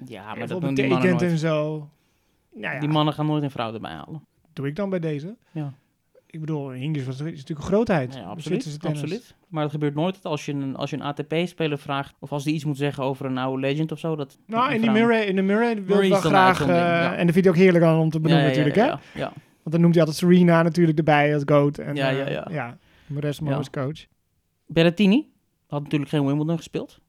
Ja, 0.08 0.36
maar 0.36 0.48
dat 0.48 0.62
doen 0.62 0.74
die 0.74 0.88
mannen 0.88 1.00
betekent 1.00 1.20
nooit. 1.20 1.32
en 1.32 1.38
zo. 1.38 1.90
Nou 2.54 2.74
ja, 2.74 2.80
Die 2.80 2.90
mannen 2.90 3.14
gaan 3.14 3.26
nooit 3.26 3.44
een 3.44 3.52
vrouw 3.52 3.74
erbij 3.74 3.92
halen. 3.92 4.26
doe 4.54 4.68
ik 4.68 4.76
dan 4.76 4.90
bij 4.90 5.00
deze. 5.00 5.36
Ja. 5.52 5.74
Ik 6.28 6.40
bedoel, 6.40 6.70
Hingis 6.72 7.06
was, 7.06 7.16
is 7.16 7.22
natuurlijk 7.24 7.60
een 7.60 7.66
grootheid. 7.66 8.14
Ja, 8.14 8.24
absoluut. 8.24 9.36
Maar 9.56 9.64
dat 9.64 9.74
gebeurt 9.74 9.96
nooit 9.96 10.26
als 10.26 10.46
je 10.46 10.52
een, 10.54 10.76
als 10.76 10.90
je 10.90 10.96
een 10.96 11.02
ATP-speler 11.02 11.78
vraagt... 11.78 12.14
of 12.20 12.32
als 12.32 12.44
die 12.44 12.54
iets 12.54 12.66
moet 12.66 12.78
zeggen 12.78 13.04
over 13.04 13.26
een 13.26 13.38
oude 13.38 13.62
legend 13.62 13.92
of 13.92 14.00
zo. 14.00 14.16
Dat 14.16 14.38
Nou, 14.48 14.74
in 14.74 14.82
vrouw- 14.82 14.94
Murray, 14.94 15.24
in 15.26 15.36
de 15.36 15.42
Murray 15.42 15.84
wil 15.84 16.02
ik 16.02 16.12
wel 16.12 16.20
graag... 16.20 16.62
eh, 16.62 16.68
ja. 16.68 17.16
En 17.16 17.26
dat 17.26 17.34
vind 17.34 17.46
ik 17.46 17.52
ook 17.52 17.58
heerlijk 17.58 17.84
aan 17.84 18.00
om 18.00 18.10
te 18.10 18.20
benoemen 18.20 18.48
Ja, 18.48 18.52
ja, 18.54 18.64
natuurlijk, 18.66 18.76
hè? 18.76 18.92
ja, 19.20 19.26
ja. 19.26 19.32
Want 19.64 19.72
dan 19.72 19.82
noemt 19.82 19.96
hij 19.96 20.04
altijd 20.06 20.20
Serena 20.22 20.62
natuurlijk 20.64 20.98
erbij 20.98 21.34
als 21.34 21.44
goat. 21.46 21.78
En, 21.78 21.96
Ja, 21.96 22.10
eh, 22.10 22.18
ja, 22.18 22.30
ja. 22.30 22.48
ja. 22.52 22.78
Ja. 23.46 23.56
als 23.56 23.70
coach. 23.70 24.06
Berrettini 24.68 25.28
had 25.68 25.84
natuurlijk 25.84 26.12
geen 26.12 26.26
Wimbledon 26.26 26.58
gespeeld. 26.58 27.00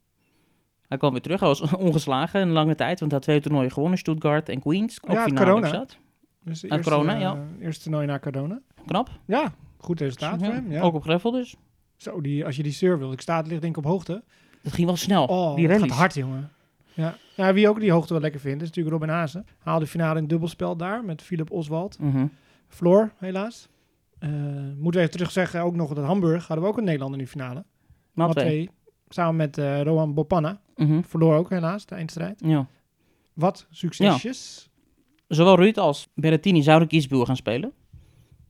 Hij 0.89 0.99
kwam 0.99 1.13
weer 1.13 1.21
terug. 1.23 1.41
Hij 1.41 1.49
was 1.49 1.61
ongeslagen 1.89 2.41
een 2.41 2.51
lange 2.51 2.75
tijd, 2.75 3.01
want 3.01 3.11
hij 3.11 3.21
had 3.21 3.23
twee 3.29 3.41
toernooien 3.41 3.71
gewonnen. 3.73 3.99
Stuttgart 3.99 4.49
en 4.49 4.61
Queens. 4.61 4.99
Ook 5.03 5.15
Ja, 5.17 5.23
finale 5.23 5.47
corona. 5.47 5.69
zat. 5.69 5.97
Dus 6.45 6.61
de 6.61 6.69
eerste, 6.71 6.91
corona, 6.91 7.15
eh, 7.15 7.21
ja. 7.21 7.37
Eerste 7.61 7.83
toernooi 7.83 8.07
na 8.07 8.19
corona. 8.19 8.61
Knap. 8.87 9.09
Ja, 9.27 9.53
goed 9.79 10.01
resultaat 10.01 10.45
voor 10.45 10.53
hem. 10.53 10.71
Ja. 10.73 10.81
Ook 10.81 10.95
op 10.95 11.03
gravel 11.03 11.31
dus. 11.31 11.57
Zo, 11.97 12.21
die, 12.21 12.45
als 12.45 12.57
je 12.57 12.63
die 12.63 12.73
serve 12.73 12.99
wil. 12.99 13.13
Ik 13.13 13.21
sta 13.21 13.41
ligt 13.41 13.61
denk 13.61 13.77
ik 13.77 13.85
op 13.85 13.91
hoogte. 13.91 14.23
Het 14.63 14.73
ging 14.73 14.87
wel 14.87 14.97
snel. 14.97 15.25
Oh, 15.25 15.57
die 15.57 15.69
dat 15.69 15.79
gaat 15.81 15.91
hard, 15.91 16.15
jongen. 16.15 16.51
Ja. 16.95 17.17
ja, 17.37 17.53
wie 17.53 17.69
ook 17.69 17.81
die 17.81 17.93
hoogte 17.93 18.13
wel 18.13 18.23
lekker 18.23 18.41
vindt, 18.41 18.63
is 18.63 18.69
natuurlijk 18.69 18.97
Robin 18.97 19.15
Hazen. 19.15 19.47
Haalde 19.59 19.85
de 19.85 19.91
finale 19.91 20.15
in 20.15 20.21
het 20.21 20.29
dubbelspel 20.29 20.77
daar 20.77 21.05
met 21.05 21.23
Philip 21.23 21.51
Oswald. 21.51 21.99
Mhm. 21.99 22.27
Floor, 22.69 23.13
helaas. 23.19 23.69
Eh 24.19 24.31
moeten 24.77 25.01
we 25.01 25.07
even 25.07 25.11
terug 25.11 25.31
zeggen, 25.31 25.61
ook 25.61 25.75
nog 25.75 25.95
dat 25.95 26.05
Hamburg 26.05 26.47
hadden 26.47 26.65
we 26.65 26.71
ook 26.71 26.79
een 26.79 26.85
Nederlander 26.85 27.19
in 27.19 27.25
de 27.25 27.31
finale. 27.31 27.65
Maar 28.13 28.27
Wat 28.27 28.37
twee. 28.37 28.47
twee. 28.65 28.71
Samen 29.09 29.37
met 29.37 29.59
eh 29.59 29.83
Rohan 29.83 30.15
Bopanna. 30.15 30.61
Mhm. 30.77 31.03
Verloor 31.03 31.37
ook 31.37 31.51
helaas 31.51 31.87
de 31.87 31.95
eindstrijd. 31.95 32.41
Ja. 32.45 32.67
Wat 33.33 33.67
succesjes. 33.71 34.71
Zowel 35.29 35.57
Ruud 35.57 35.77
als 35.77 36.09
Berrettini 36.15 36.63
zouden 36.63 36.89
kiesboer 36.89 37.27
gaan 37.27 37.37
spelen. 37.37 37.73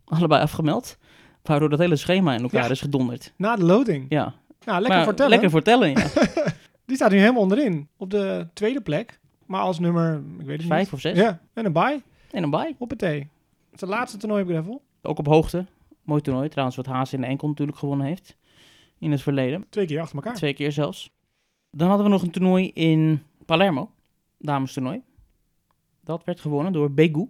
Allebei 0.04 0.42
afgemeld. 0.42 0.98
Waardoor 1.46 1.68
dat 1.68 1.78
hele 1.78 1.96
schema 1.96 2.34
in 2.34 2.42
elkaar 2.42 2.64
Ja. 2.64 2.70
is 2.70 2.80
gedonderd. 2.80 3.32
Na 3.36 3.56
de 3.56 3.64
loting. 3.64 4.06
Ja. 4.08 4.34
Nou, 4.64 4.80
lekker 4.80 5.02
vertellen. 5.04 5.30
Lekker 5.30 5.50
vertellen, 5.50 5.90
ja. 5.90 6.06
Die 6.86 6.96
staat 6.96 7.10
nu 7.10 7.18
helemaal 7.18 7.42
onderin. 7.42 7.88
Op 7.96 8.10
de 8.10 8.46
tweede 8.52 8.80
plek. 8.80 9.20
Maar 9.46 9.60
als 9.60 9.78
nummer, 9.78 10.22
ik 10.38 10.46
weet 10.46 10.58
het 10.58 10.66
Vijf 10.66 10.84
niet. 10.84 10.92
of 10.92 11.00
zes. 11.00 11.16
Ja, 11.18 11.40
en 11.52 11.64
een 11.64 11.72
bye. 11.72 12.02
En 12.30 12.42
een 12.42 12.50
bye. 12.50 12.74
Op 12.78 12.90
het 12.90 13.02
is 13.02 13.80
het 13.80 13.88
laatste 13.90 14.18
toernooi 14.18 14.42
op 14.42 14.48
gravel. 14.48 14.82
Ook 15.02 15.18
op 15.18 15.26
hoogte. 15.26 15.66
Mooi 16.02 16.20
toernooi. 16.20 16.48
Trouwens, 16.48 16.76
wat 16.76 16.86
Haas 16.86 17.12
in 17.12 17.20
de 17.20 17.26
enkel 17.26 17.48
natuurlijk 17.48 17.78
gewonnen 17.78 18.06
heeft. 18.06 18.36
In 18.98 19.10
het 19.10 19.22
verleden. 19.22 19.64
Twee 19.68 19.86
keer 19.86 20.00
achter 20.00 20.16
elkaar. 20.16 20.34
Twee 20.34 20.54
keer 20.54 20.72
zelfs. 20.72 21.10
Dan 21.70 21.88
hadden 21.88 22.06
we 22.06 22.12
nog 22.12 22.22
een 22.22 22.30
toernooi 22.30 22.70
in 22.74 23.22
Palermo. 23.46 23.90
Damestoernooi. 24.38 25.02
Dat 26.04 26.24
werd 26.24 26.40
gewonnen 26.40 26.72
door 26.72 26.90
Begu. 26.92 27.26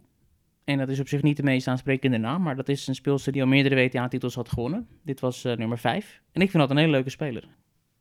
En 0.66 0.78
dat 0.78 0.88
is 0.88 1.00
op 1.00 1.08
zich 1.08 1.22
niet 1.22 1.36
de 1.36 1.42
meest 1.42 1.68
aansprekende 1.68 2.18
naam. 2.18 2.42
Maar 2.42 2.56
dat 2.56 2.68
is 2.68 2.86
een 2.86 2.94
speelster 2.94 3.32
die 3.32 3.42
al 3.42 3.48
meerdere 3.48 3.74
WTA-titels 3.74 4.34
had 4.34 4.48
gewonnen. 4.48 4.88
Dit 5.02 5.20
was 5.20 5.44
eh, 5.44 5.56
nummer 5.56 5.78
vijf. 5.78 6.22
En 6.32 6.40
ik 6.40 6.50
vind 6.50 6.62
dat 6.62 6.70
een 6.70 6.76
hele 6.76 6.90
leuke 6.90 7.10
speler. 7.10 7.48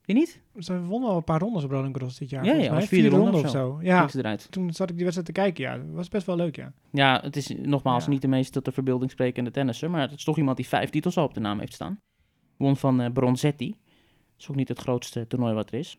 Die 0.02 0.16
niet? 0.16 0.42
Ze 0.58 0.82
wonnen 0.82 1.10
al 1.10 1.18
een 1.18 1.24
paar 1.24 1.40
rondes 1.40 1.64
op 1.64 1.72
Roland 1.72 1.98
Garros 1.98 2.18
dit 2.18 2.30
jaar. 2.30 2.46
Ja, 2.46 2.54
ja, 2.54 2.62
vierde 2.70 2.86
Vierde 2.88 3.10
ronde 3.10 3.24
ronde 3.24 3.38
of 3.38 3.44
of 3.46 3.52
zo. 3.52 3.80
Ja, 3.82 4.08
eruit. 4.14 4.52
toen 4.52 4.74
zat 4.74 4.90
ik 4.90 4.96
die 4.96 5.04
wedstrijd 5.06 5.34
te 5.36 5.42
kijken. 5.42 5.64
Ja, 5.64 5.78
dat 5.78 5.86
was 5.96 6.08
best 6.10 6.26
wel 6.26 6.36
leuk, 6.36 6.56
ja. 6.56 6.74
Ja, 6.92 7.20
het 7.24 7.36
is 7.36 7.48
nogmaals 7.58 8.04
Ja. 8.06 8.10
niet 8.10 8.22
de 8.22 8.28
meest 8.28 8.54
tot 8.54 8.66
de 8.66 8.72
verbeelding 8.72 9.12
sprekende 9.12 9.52
tennisser, 9.52 9.90
maar 9.90 10.02
het 10.02 10.12
is 10.12 10.24
toch 10.24 10.38
iemand 10.38 10.58
die 10.58 10.68
vijf 10.68 10.90
titels 10.90 11.18
al 11.18 11.24
op 11.26 11.34
de 11.34 11.40
naam 11.40 11.60
heeft 11.60 11.74
staan. 11.74 12.00
Won 12.58 12.78
van 12.78 13.02
eh 13.02 13.12
Bronzetti. 13.12 13.70
Dat 13.70 14.40
is 14.40 14.50
ook 14.50 14.56
niet 14.56 14.68
het 14.68 14.80
grootste 14.80 15.28
toernooi 15.28 15.54
wat 15.54 15.72
er 15.72 15.80
is. 15.80 15.98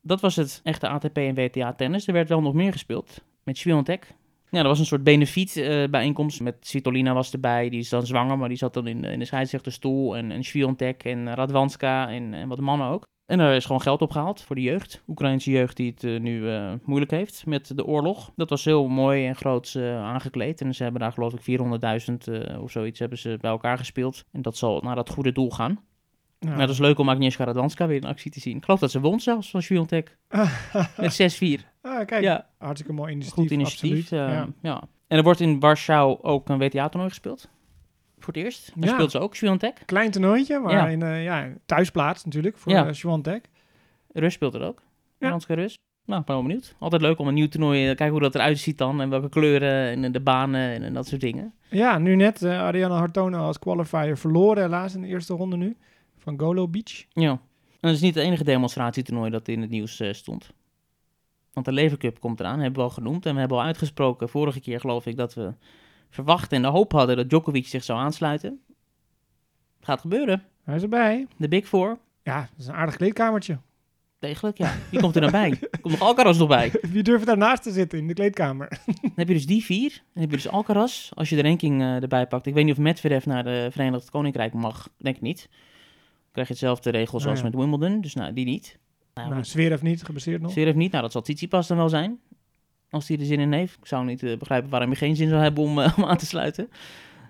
Dat 0.00 0.20
was 0.20 0.36
het 0.36 0.60
echte 0.62 0.88
ATP 0.88 1.16
en 1.18 1.34
WTA 1.34 1.72
tennis. 1.72 2.06
Er 2.06 2.12
werd 2.12 2.28
wel 2.28 2.40
nog 2.40 2.54
meer 2.54 2.72
gespeeld 2.72 3.24
met 3.44 3.58
Swiatek. 3.58 4.14
Ja, 4.52 4.58
dat 4.58 4.66
was 4.66 4.78
een 4.78 4.86
soort 4.86 5.04
benefiet 5.04 5.56
eh, 5.56 5.88
bijeenkomst. 5.88 6.40
Met 6.40 6.56
Svitolina 6.60 7.12
was 7.12 7.32
erbij, 7.32 7.68
die 7.68 7.80
is 7.80 7.88
dan 7.88 8.06
zwanger, 8.06 8.38
maar 8.38 8.48
die 8.48 8.58
zat 8.58 8.74
dan 8.74 8.86
in, 8.86 9.04
in 9.04 9.18
de 9.18 9.24
scheidsrechterstoel. 9.24 10.16
En, 10.16 10.30
en 10.30 10.44
Swiatek 10.44 11.04
en 11.04 11.34
Radwanska 11.34 12.08
en, 12.08 12.34
en 12.34 12.48
wat 12.48 12.60
mannen 12.60 12.88
ook. 12.88 13.04
En 13.26 13.40
er 13.40 13.54
is 13.54 13.64
gewoon 13.64 13.80
geld 13.80 14.02
opgehaald 14.02 14.42
voor 14.42 14.56
de 14.56 14.62
jeugd. 14.62 15.02
Oekraïnse 15.08 15.50
jeugd 15.50 15.76
die 15.76 15.90
het 15.90 16.04
eh, 16.04 16.20
nu 16.20 16.50
eh, 16.50 16.72
moeilijk 16.84 17.10
heeft 17.10 17.46
met 17.46 17.76
de 17.76 17.84
oorlog. 17.84 18.32
Dat 18.36 18.50
was 18.50 18.64
heel 18.64 18.88
mooi 18.88 19.26
en 19.26 19.36
groot 19.36 19.74
eh, 19.76 19.96
aangekleed. 19.96 20.60
En 20.60 20.74
ze 20.74 20.82
hebben 20.82 21.00
daar 21.00 21.12
geloof 21.12 21.34
ik 21.34 21.40
400.000 21.40 22.32
eh, 22.32 22.62
of 22.62 22.70
zoiets 22.70 22.98
hebben 22.98 23.18
ze 23.18 23.38
bij 23.40 23.50
elkaar 23.50 23.78
gespeeld. 23.78 24.24
En 24.32 24.42
dat 24.42 24.56
zal 24.56 24.80
naar 24.80 24.94
dat 24.94 25.10
goede 25.10 25.32
doel 25.32 25.50
gaan. 25.50 25.80
Ja. 26.44 26.48
Maar 26.48 26.58
dat 26.66 26.68
is 26.68 26.78
leuk 26.78 26.98
om 26.98 27.08
Agnieszka 27.08 27.44
Radwanska 27.44 27.86
weer 27.86 27.96
in 27.96 28.04
actie 28.04 28.30
te 28.30 28.40
zien. 28.40 28.56
Ik 28.56 28.64
geloof 28.64 28.80
dat 28.80 28.90
ze 28.90 29.00
won 29.00 29.20
zelfs 29.20 29.50
van 29.50 29.62
Swiatek. 29.62 30.16
Met 30.96 31.40
6-4. 31.62 31.64
ah, 31.82 32.06
kijk, 32.06 32.22
Ja, 32.22 32.46
hartstikke 32.58 32.92
mooi 32.94 33.12
initiatief. 33.12 33.42
goed 33.42 33.50
initiatief. 33.52 34.00
absoluut. 34.02 34.28
eh, 34.28 34.34
ja. 34.34 34.48
ja. 34.62 34.82
En 35.06 35.16
er 35.18 35.22
wordt 35.24 35.40
in 35.40 35.60
Warschau 35.60 36.18
ook 36.22 36.48
een 36.48 36.58
WTA-toernooi 36.58 37.08
gespeeld. 37.08 37.48
Voor 38.18 38.32
het 38.34 38.42
eerst. 38.42 38.72
Daar 38.74 38.88
Ja. 38.88 38.94
speelt 38.94 39.10
ze 39.10 39.18
ook, 39.18 39.34
Swiatek. 39.36 39.82
Klein 39.86 40.10
toernooitje, 40.10 40.58
maar 40.58 40.90
in 40.92 41.02
eh, 41.02 41.24
ja, 41.24 41.48
thuisplaats 41.66 42.24
natuurlijk 42.24 42.56
voor 42.58 42.72
Ja. 42.72 42.92
Swiatek. 42.92 43.48
Rus 44.12 44.32
speelt 44.34 44.54
er 44.54 44.62
ook. 44.62 44.82
Ja. 45.18 45.26
Franska 45.28 45.54
Rus. 45.54 45.78
Nou, 46.06 46.20
ik 46.20 46.26
ben 46.26 46.34
wel 46.34 46.44
benieuwd. 46.44 46.74
Altijd 46.78 47.02
leuk 47.02 47.18
om 47.18 47.28
een 47.28 47.34
nieuw 47.34 47.48
toernooi, 47.48 47.80
eh, 47.80 47.86
kijken 47.86 48.08
hoe 48.10 48.20
dat 48.20 48.34
eruit 48.34 48.58
ziet 48.58 48.78
dan. 48.78 49.00
En 49.00 49.08
welke 49.10 49.28
kleuren 49.28 49.86
en 49.90 50.04
eh, 50.04 50.12
de 50.12 50.20
banen 50.20 50.60
en, 50.74 50.82
en 50.82 50.92
dat 50.94 51.06
soort 51.06 51.20
dingen. 51.20 51.54
Ja, 51.70 51.98
nu 51.98 52.16
net 52.16 52.42
eh 52.42 52.60
Ariana 52.60 52.94
Hartona 52.96 53.38
als 53.38 53.58
qualifier 53.58 54.18
verloren 54.18 54.62
helaas 54.62 54.94
in 54.94 55.00
de 55.00 55.06
eerste 55.06 55.34
ronde 55.34 55.56
nu. 55.56 55.76
Van 56.22 56.40
Golo 56.40 56.68
Beach. 56.68 57.04
Ja. 57.12 57.30
En 57.30 57.88
dat 57.88 57.94
is 57.94 58.00
niet 58.00 58.14
het 58.14 58.24
enige 58.24 58.44
demonstratietoernooi 58.44 59.30
dat 59.30 59.48
in 59.48 59.60
het 59.60 59.70
nieuws 59.70 60.00
eh, 60.00 60.12
stond. 60.12 60.50
Want 61.52 61.66
de 61.66 61.72
Lever 61.72 61.98
Cup 61.98 62.20
komt 62.20 62.40
eraan, 62.40 62.60
hebben 62.60 62.82
we 62.82 62.88
al 62.88 62.94
genoemd. 62.94 63.26
En 63.26 63.34
we 63.34 63.40
hebben 63.40 63.58
al 63.58 63.64
uitgesproken, 63.64 64.28
vorige 64.28 64.60
keer 64.60 64.80
geloof 64.80 65.06
ik, 65.06 65.16
dat 65.16 65.34
we 65.34 65.54
verwachten 66.10 66.56
en 66.56 66.62
de 66.62 66.68
hoop 66.68 66.92
hadden 66.92 67.16
dat 67.16 67.28
Djokovic 67.28 67.66
zich 67.66 67.84
zou 67.84 67.98
aansluiten. 67.98 68.60
Gaat 69.80 70.00
gebeuren. 70.00 70.42
Hij 70.64 70.76
is 70.76 70.82
erbij. 70.82 71.26
De 71.36 71.48
Big 71.48 71.68
Four. 71.68 71.98
Ja, 72.22 72.40
dat 72.40 72.58
is 72.58 72.66
een 72.66 72.74
aardig 72.74 72.96
kleedkamertje. 72.96 73.58
Degelijk, 74.18 74.58
ja. 74.58 74.74
Wie 74.90 75.00
komt 75.00 75.14
er 75.14 75.20
dan 75.20 75.30
bij? 75.30 75.58
Komt 75.80 75.98
nog 75.98 76.08
Alcaraz 76.08 76.38
nog 76.38 76.48
bij. 76.48 76.72
Wie 76.92 77.02
durft 77.02 77.26
daarnaast 77.26 77.62
te 77.62 77.70
zitten 77.70 77.98
in 77.98 78.06
de 78.06 78.14
kleedkamer? 78.14 78.68
Dan 78.86 79.12
heb 79.14 79.28
je 79.28 79.34
dus 79.34 79.46
die 79.46 79.64
vier. 79.64 79.90
Dan 79.90 80.22
heb 80.22 80.30
je 80.30 80.36
dus 80.36 80.48
Alcaraz, 80.48 81.10
als 81.14 81.28
je 81.28 81.36
de 81.36 81.42
ranking 81.42 81.80
eh, 81.80 82.02
erbij 82.02 82.26
pakt. 82.26 82.46
Ik 82.46 82.54
weet 82.54 82.64
niet 82.64 82.72
of 82.72 82.78
Medvedev 82.78 83.24
naar 83.24 83.44
de 83.44 83.68
Verenigd 83.70 84.10
Koninkrijk 84.10 84.52
mag. 84.52 84.88
Denk 84.98 85.16
ik 85.16 85.22
niet. 85.22 85.48
Krijg 86.32 86.46
je 86.46 86.52
hetzelfde 86.52 86.90
regels 86.90 87.24
Oh, 87.24 87.30
als 87.30 87.42
met 87.42 87.54
Wimbledon. 87.54 88.00
Dus 88.00 88.14
nou, 88.14 88.32
die 88.32 88.44
niet. 88.44 88.78
Nou, 89.14 89.28
Nou, 89.28 89.40
goed. 89.40 89.50
Zverev 89.50 89.82
niet, 89.82 90.04
gebaseerd 90.04 90.40
nog. 90.40 90.50
Zverev 90.50 90.74
niet. 90.74 90.90
Nou, 90.90 91.02
dat 91.02 91.12
zal 91.12 91.22
Tsitsipas 91.22 91.66
dan 91.66 91.76
wel 91.76 91.88
zijn. 91.88 92.20
Als 92.90 93.08
hij 93.08 93.18
er 93.18 93.24
zin 93.24 93.40
in 93.40 93.52
heeft. 93.52 93.78
Ik 93.78 93.86
zou 93.86 94.04
niet 94.04 94.22
eh, 94.22 94.38
begrijpen 94.38 94.70
waarom 94.70 94.88
hij 94.88 94.98
geen 94.98 95.16
zin 95.16 95.28
zou 95.28 95.42
hebben 95.42 95.64
om, 95.64 95.80
eh, 95.80 95.92
om 95.98 96.04
aan 96.04 96.16
te 96.16 96.26
sluiten. 96.26 96.70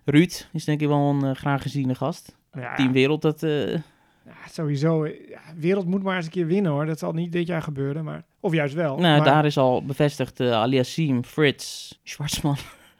Ruud 0.05 0.49
is 0.53 0.65
denk 0.65 0.81
ik 0.81 0.89
wel 0.89 1.11
een 1.11 1.25
eh, 1.25 1.35
graag 1.35 1.63
geziene 1.63 1.95
gast. 1.95 2.37
Ja, 2.53 2.75
Team 2.75 2.93
Wereld, 2.93 3.23
dat... 3.23 3.41
ja, 3.41 4.33
sowieso. 4.51 5.07
Ja, 5.07 5.41
wereld 5.57 5.87
moet 5.87 6.03
maar 6.03 6.17
eens 6.17 6.25
een 6.25 6.31
keer 6.31 6.47
winnen 6.47 6.73
hoor. 6.73 6.87
Dat 6.87 6.99
zal 6.99 7.13
niet 7.13 7.33
dit 7.33 7.47
jaar 7.47 7.63
gebeuren, 7.63 8.05
maar... 8.05 8.25
Of 8.41 8.53
juist 8.53 8.75
wel. 8.75 8.97
nou, 8.97 9.17
maar, 9.17 9.25
daar 9.25 9.45
is 9.45 9.59
al 9.59 9.85
bevestigd 9.85 10.41
Aliassim, 10.41 11.25
Frits, 11.25 11.99
Schwarzman. 12.03 12.57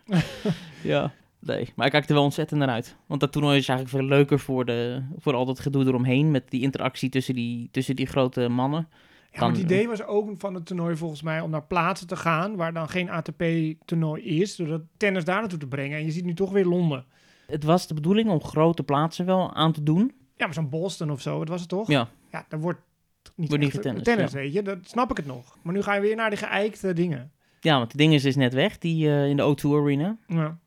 ja, 0.83 1.13
nee. 1.43 1.69
Maar 1.77 1.87
ik 1.87 1.93
kijk 1.93 2.09
er 2.09 2.15
wel 2.15 2.23
ontzettend 2.23 2.61
naar 2.61 2.69
uit. 2.69 2.97
Want 3.07 3.21
dat 3.21 3.33
toernooi 3.33 3.59
is 3.59 3.69
eigenlijk 3.69 3.99
veel 3.99 4.17
leuker 4.17 4.39
voor, 4.39 4.65
de, 4.65 5.03
voor 5.17 5.35
al 5.35 5.45
dat 5.45 5.61
gedoe 5.61 5.85
eromheen. 5.85 6.31
Met 6.31 6.51
die 6.51 6.63
interactie 6.63 7.09
tussen 7.09 7.35
die, 7.35 7.69
tussen 7.71 7.97
die 7.97 8.07
grote 8.07 8.49
mannen. 8.49 8.89
Ja, 9.33 9.41
maar 9.41 9.51
het 9.51 9.59
idee 9.59 9.89
was 9.89 10.03
ook 10.05 10.31
van 10.39 10.55
het 10.55 10.67
toernooi 10.67 10.97
volgens 10.97 11.23
mij 11.23 11.41
om 11.41 11.51
naar 11.51 11.65
plaatsen 11.65 12.07
te 12.07 12.17
gaan 12.17 12.57
waar 12.57 12.73
dan 12.73 12.89
geen 12.89 13.11
ATP-toernooi 13.11 14.23
is, 14.23 14.57
door 14.57 14.67
dat 14.67 14.83
tennis 14.97 15.25
daar 15.25 15.41
naartoe 15.41 15.59
te 15.59 15.67
brengen. 15.67 15.99
En 15.99 16.05
je 16.05 16.11
ziet 16.11 16.25
nu 16.25 16.35
toch 16.35 16.51
weer 16.51 16.67
Londen. 16.67 17.05
Het 17.47 17.65
was 17.65 17.87
de 17.87 17.95
bedoeling 17.95 18.31
om 18.31 18.43
grote 18.43 18.83
plaatsen 18.83 19.27
wel 19.27 19.55
aan 19.55 19.73
te 19.73 19.83
doen. 19.83 20.13
Ja, 20.37 20.45
maar 20.45 20.55
zo'n 20.55 20.69
Boston 20.69 21.11
of 21.11 21.21
zo, 21.21 21.39
wat 21.39 21.49
was 21.49 21.61
het 21.61 21.69
toch? 21.69 21.89
Ja. 21.89 22.09
Ja, 22.31 22.45
daar 22.49 22.61
wordt 22.61 22.81
niet, 23.37 23.49
Wordt 23.49 23.83
tennis, 23.83 24.33
ja. 24.33 24.39
weet 24.39 24.53
je. 24.53 24.63
Dat 24.63 24.79
snap 24.83 25.11
ik 25.11 25.17
het 25.17 25.27
nog. 25.27 25.57
Maar 25.63 25.75
nu 25.75 25.83
ga 25.83 25.95
je 25.95 26.01
weer 26.01 26.17
naar 26.17 26.31
die 26.31 26.39
geëikte 26.39 26.93
dingen. 26.93 27.33
Ja, 27.61 27.77
want 27.77 27.89
het 27.89 28.01
ding 28.01 28.15
is 28.15 28.37
net 28.37 28.55
weg, 28.55 28.79
die 28.79 29.09
eh, 29.09 29.29
in 29.29 29.37
de 29.37 29.57
O2 29.57 29.69
Arena. 29.69 30.17
Ja. 30.27 30.59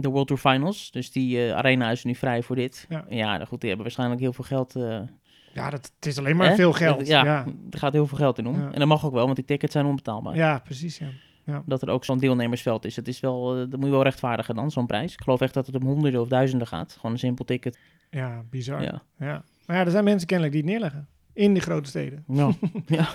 De 0.00 0.08
World 0.08 0.26
Tour 0.26 0.40
Finals. 0.42 0.90
Dus 0.90 1.12
die 1.12 1.46
eh, 1.46 1.56
arena 1.56 1.90
is 1.90 2.04
nu 2.04 2.14
vrij 2.14 2.42
voor 2.42 2.56
dit. 2.56 2.86
Ja. 2.88 3.04
Ja, 3.08 3.32
nou 3.36 3.46
goed, 3.46 3.58
die 3.60 3.68
hebben 3.68 3.86
waarschijnlijk 3.86 4.20
heel 4.20 4.32
veel 4.32 4.44
geld. 4.44 4.76
eh, 4.76 5.00
Ja, 5.52 5.70
dat, 5.70 5.92
het 5.96 6.06
is 6.06 6.18
alleen 6.18 6.36
maar 6.36 6.48
hè? 6.48 6.54
veel 6.54 6.72
geld. 6.72 7.06
Ja, 7.06 7.24
Ja, 7.24 7.46
er 7.70 7.78
gaat 7.78 7.92
heel 7.92 8.06
veel 8.06 8.18
geld 8.18 8.38
in 8.38 8.46
om. 8.46 8.60
Ja. 8.60 8.70
En 8.72 8.78
dat 8.78 8.88
mag 8.88 9.04
ook 9.04 9.12
wel, 9.12 9.24
want 9.24 9.36
die 9.36 9.44
tickets 9.44 9.72
zijn 9.72 9.86
onbetaalbaar. 9.86 10.36
ja 10.36 10.58
precies. 10.58 10.98
Ja. 11.44 11.62
Dat 11.66 11.82
er 11.82 11.88
ook 11.88 12.04
zo'n 12.04 12.18
deelnemersveld 12.18 12.84
is. 12.84 12.96
Het 12.96 13.08
is 13.08 13.20
wel, 13.20 13.52
eh, 13.52 13.58
dat 13.58 13.76
moet 13.76 13.84
je 13.84 13.90
wel 13.90 14.02
rechtvaardigen 14.02 14.54
dan, 14.54 14.70
zo'n 14.70 14.86
prijs. 14.86 15.12
Ik 15.12 15.20
geloof 15.22 15.40
echt 15.40 15.54
dat 15.54 15.66
het 15.66 15.74
om 15.76 15.82
honderden 15.82 16.20
of 16.20 16.28
duizenden 16.28 16.66
gaat. 16.66 16.92
Gewoon 16.92 17.12
een 17.12 17.18
simpel 17.18 17.44
ticket. 17.44 17.78
ja, 18.10 18.42
bizar. 18.50 18.82
Ja. 18.82 19.02
Ja. 19.18 19.42
Maar 19.66 19.76
ja, 19.76 19.84
er 19.84 19.90
zijn 19.90 20.04
mensen 20.04 20.26
kennelijk 20.26 20.54
die 20.56 20.62
het 20.64 20.72
neerleggen. 20.72 21.08
In 21.32 21.52
die 21.52 21.62
grote 21.62 21.88
steden. 21.88 22.24
Ja. 22.86 23.06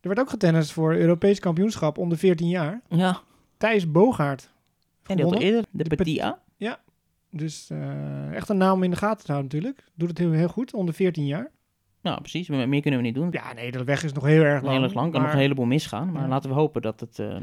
Er 0.00 0.08
werd 0.08 0.20
ook 0.20 0.30
getennist 0.30 0.72
voor 0.72 0.94
Europees 0.94 1.38
kampioenschap 1.40 1.98
onder 1.98 2.18
14 2.18 2.48
jaar. 2.48 2.80
ja. 2.88 3.20
Thijs 3.56 3.90
Bogaert. 3.90 4.50
En 5.08 5.16
die 5.16 5.24
had 5.24 5.38
eerder 5.38 5.64
de 5.70 5.96
Petit 5.96 6.20
A. 6.20 6.38
Dus 7.30 7.70
eh, 7.70 8.34
echt 8.34 8.48
een 8.48 8.56
naam 8.56 8.82
in 8.82 8.90
de 8.90 8.96
gaten 8.96 9.24
te 9.26 9.32
houden 9.32 9.50
natuurlijk. 9.58 9.84
Doet 9.94 10.08
het 10.08 10.18
heel, 10.18 10.32
heel 10.32 10.48
goed, 10.48 10.74
onder 10.74 10.94
14 10.94 11.26
jaar. 11.26 11.50
Nou, 12.02 12.20
precies. 12.20 12.48
Meer 12.48 12.80
kunnen 12.80 13.00
we 13.00 13.06
niet 13.06 13.14
doen. 13.14 13.28
Ja, 13.30 13.52
nee, 13.52 13.70
de 13.70 13.84
weg 13.84 14.04
is 14.04 14.12
nog 14.12 14.24
heel 14.24 14.42
erg 14.42 14.62
lang. 14.62 14.74
Heel 14.74 14.82
erg 14.84 14.94
lang. 14.94 15.10
Kan 15.12 15.20
maar 15.20 15.28
nog 15.30 15.38
een 15.38 15.42
heleboel 15.44 15.64
misgaan. 15.66 16.12
Maar 16.12 16.22
Ja. 16.22 16.28
laten 16.28 16.50
we 16.50 16.56
hopen 16.56 16.82
dat 16.82 17.00
het... 17.00 17.18
eh, 17.18 17.36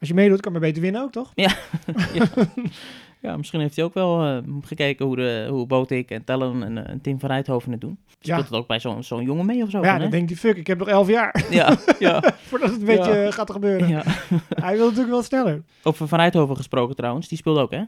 Als 0.00 0.08
je 0.08 0.14
meedoet, 0.14 0.40
kan 0.40 0.52
je 0.52 0.58
maar 0.58 0.68
beter 0.68 0.82
winnen 0.82 1.02
ook, 1.02 1.12
toch? 1.12 1.32
ja, 1.34 1.50
misschien 3.36 3.60
heeft 3.60 3.76
hij 3.76 3.84
ook 3.84 3.94
wel 3.94 4.24
eh, 4.24 4.38
gekeken 4.60 5.06
hoe, 5.06 5.16
de, 5.16 5.46
hoe 5.50 5.66
Botik 5.66 6.10
en 6.10 6.24
Tellen 6.24 6.62
en, 6.62 6.78
eh, 6.84 6.90
en 6.92 7.00
Tim 7.00 7.20
van 7.20 7.28
Rijthoven 7.30 7.70
het 7.72 7.80
doen. 7.80 7.98
Ja. 8.06 8.32
Speelt 8.34 8.48
het 8.48 8.58
ook 8.58 8.66
bij 8.66 8.80
zo'n 8.80 9.02
zo'n 9.02 9.22
jongen 9.24 9.46
mee 9.46 9.62
of 9.62 9.70
zo? 9.70 9.78
Ja, 9.82 9.90
dan, 9.92 10.00
dan 10.00 10.10
denkt 10.10 10.30
hij, 10.30 10.38
fuck, 10.38 10.56
ik 10.56 10.66
heb 10.66 10.78
nog 10.78 10.88
11 10.88 11.08
jaar 11.08 11.44
ja, 11.50 11.76
ja, 11.98 12.34
voordat 12.36 12.70
het 12.70 12.78
een 12.80 12.86
beetje 12.86 13.10
Ja. 13.14 13.24
eh, 13.26 13.32
gaat 13.32 13.50
gebeuren. 13.50 13.88
ja. 13.88 14.02
Hij 14.64 14.74
wil 14.76 14.84
natuurlijk 14.84 15.10
wel 15.10 15.22
sneller. 15.22 15.62
Over 15.82 16.08
Van 16.08 16.18
Rijthoven 16.18 16.56
gesproken 16.56 16.96
trouwens. 16.96 17.28
Die 17.28 17.38
speelde 17.38 17.60
ook, 17.60 17.70
hè? 17.70 17.82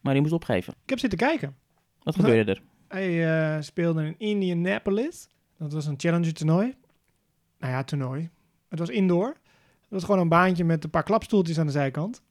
Maar 0.00 0.12
die 0.12 0.22
moest 0.22 0.34
opgeven. 0.34 0.74
Ik 0.82 0.90
heb 0.90 0.98
zitten 0.98 1.18
kijken. 1.18 1.56
Wat 2.02 2.14
Ja. 2.16 2.22
gebeurde 2.22 2.50
er? 2.52 2.62
Hij 2.88 3.62
speelde 3.62 4.04
in 4.04 4.14
Indianapolis. 4.18 5.28
Dat 5.58 5.72
was 5.72 5.86
een 5.86 5.94
challenger 5.96 6.34
toernooi. 6.34 6.74
Nou 7.58 7.72
ja, 7.72 7.84
toernooi. 7.84 8.30
Het 8.68 8.78
was 8.78 8.88
indoor. 8.88 9.26
Het 9.26 9.88
was 9.96 10.04
gewoon 10.04 10.20
een 10.20 10.28
baantje 10.28 10.64
met 10.64 10.84
een 10.84 10.90
paar 10.90 11.02
klapstoeltjes 11.02 11.58
aan 11.58 11.66
de 11.66 11.72
zijkant. 11.72 12.22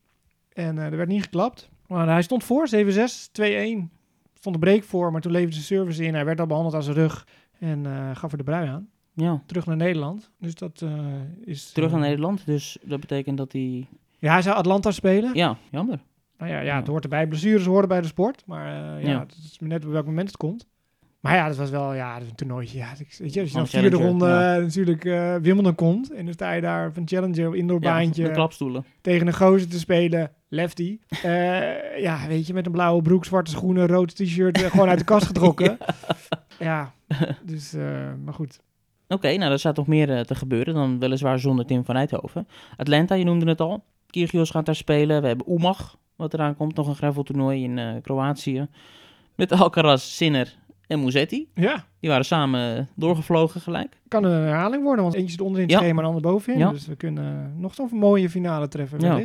En 0.53 0.77
er 0.77 0.97
werd 0.97 1.09
niet 1.09 1.23
geklapt. 1.23 1.69
Maar 1.87 2.07
hij 2.07 2.21
stond 2.21 2.43
voor, 2.43 2.67
7-6, 2.67 2.71
2-1. 2.75 3.89
Stond 4.33 4.55
de 4.55 4.59
break 4.59 4.83
voor, 4.83 5.11
maar 5.11 5.21
toen 5.21 5.31
leverde 5.31 5.53
zijn 5.53 5.65
service 5.65 6.03
in. 6.03 6.13
Hij 6.13 6.25
werd 6.25 6.39
al 6.39 6.45
behandeld 6.45 6.75
aan 6.75 6.83
zijn 6.83 6.95
rug. 6.95 7.27
En 7.59 7.85
eh, 7.85 8.15
gaf 8.15 8.31
er 8.31 8.37
de 8.37 8.43
brui 8.43 8.67
aan. 8.67 8.87
Ja, 9.13 9.41
Terug 9.45 9.65
naar 9.65 9.75
Nederland. 9.75 10.31
Dus 10.39 10.55
dat 10.55 10.81
eh, 10.81 10.89
is... 11.45 11.71
terug 11.71 11.91
naar 11.91 12.01
eh, 12.01 12.07
Nederland. 12.07 12.45
Dus 12.45 12.77
dat 12.83 12.99
betekent 12.99 13.37
dat 13.37 13.51
hij... 13.51 13.87
Ja, 14.17 14.31
hij 14.31 14.41
zou 14.41 14.55
Atlanta 14.55 14.91
spelen. 14.91 15.31
Ja, 15.33 15.57
jammer. 15.71 15.99
Nou 16.37 16.51
ja, 16.51 16.59
ja, 16.59 16.75
het 16.75 16.87
hoort 16.87 17.03
erbij. 17.03 17.27
Blessures 17.27 17.65
horen 17.65 17.87
bij 17.87 18.01
de 18.01 18.07
sport. 18.07 18.43
Maar 18.45 18.71
ja, 18.71 19.09
Ja. 19.09 19.19
het 19.19 19.35
is 19.43 19.57
net 19.59 19.85
op 19.85 19.91
welk 19.91 20.05
moment 20.05 20.27
het 20.27 20.37
komt. 20.37 20.67
Maar 21.19 21.35
ja, 21.35 21.47
dat 21.47 21.57
was 21.57 21.69
wel 21.69 21.93
ja, 21.93 22.13
dat 22.13 22.23
is 22.23 22.29
een 22.29 22.35
toernooitje. 22.35 22.77
Ja, 22.77 22.93
weet 22.97 23.33
je, 23.33 23.41
als 23.41 23.49
je 23.49 23.55
dan 23.57 23.67
Gewoon 23.67 23.67
vierde 23.67 23.97
ronde 23.97 24.25
ja. 24.27 24.57
natuurlijk 24.57 25.05
eh 25.05 25.35
Wimbledon 25.35 25.75
komt... 25.75 26.11
en 26.11 26.25
dan 26.25 26.33
sta 26.33 26.51
je 26.51 26.61
daar 26.61 26.93
van 26.93 27.07
challenger 27.07 27.55
indoor 27.55 27.81
Ja, 27.81 27.89
baantje... 27.89 28.23
de 28.23 28.31
klapstoelen. 28.31 28.85
tegen 29.01 29.27
een 29.27 29.33
gozer 29.35 29.69
te 29.69 29.79
spelen, 29.79 30.31
lefty. 30.47 30.99
Eh, 31.23 31.99
ja, 31.99 32.27
weet 32.27 32.47
je, 32.47 32.53
met 32.53 32.65
een 32.65 32.71
blauwe 32.71 33.01
broek, 33.01 33.25
zwarte 33.25 33.51
schoenen, 33.51 33.87
rood 33.87 34.15
t-shirt... 34.15 34.61
eh, 34.61 34.69
gewoon 34.71 34.89
uit 34.89 34.99
de 34.99 35.05
kast 35.05 35.25
getrokken. 35.25 35.77
ja, 36.59 36.93
dus, 37.43 37.73
eh, 37.73 38.13
maar 38.23 38.33
goed. 38.33 38.59
Oké, 39.07 39.35
nou, 39.37 39.51
er 39.51 39.59
staat 39.59 39.75
nog 39.75 39.87
meer 39.87 40.25
te 40.25 40.35
gebeuren. 40.35 40.73
Dan 40.73 40.99
weliswaar 40.99 41.39
zonder 41.39 41.65
Tim 41.65 41.85
van 41.85 41.95
Rijthoven. 41.95 42.47
Atlanta, 42.77 43.15
je 43.15 43.23
noemde 43.23 43.45
het 43.45 43.61
al. 43.61 43.83
Kyrgios 44.07 44.49
gaat 44.49 44.65
daar 44.65 44.75
spelen. 44.75 45.21
We 45.21 45.27
hebben 45.27 45.51
Umag, 45.53 45.97
wat 46.15 46.33
eraan 46.33 46.55
komt. 46.55 46.75
Nog 46.75 46.87
een 46.87 46.95
graveltoernooi 46.95 47.63
in 47.63 48.01
Kroatië. 48.01 48.67
Met 49.35 49.51
Alcaraz, 49.51 50.03
Sinner 50.03 50.55
en 50.87 51.03
Musetti. 51.03 51.47
Ja, 51.53 51.85
Die 51.99 52.09
waren 52.09 52.25
samen 52.25 52.87
doorgevlogen 52.95 53.61
gelijk. 53.61 53.97
kan 54.07 54.23
een 54.23 54.41
herhaling 54.43 54.83
worden, 54.83 55.03
want 55.03 55.15
eentje 55.15 55.31
zit 55.31 55.41
onderin 55.41 55.63
het 55.67 55.71
Ja. 55.75 55.77
schema 55.79 55.97
en 55.97 56.01
de 56.07 56.13
ander 56.13 56.31
bovenin. 56.31 56.59
Ja. 56.59 56.71
Dus 56.71 56.87
we 56.87 56.95
kunnen 56.95 57.53
nog 57.59 57.73
zo'n 57.73 57.89
mooie 57.91 58.29
finale 58.29 58.67
treffen 58.67 58.99
Ja. 58.99 59.21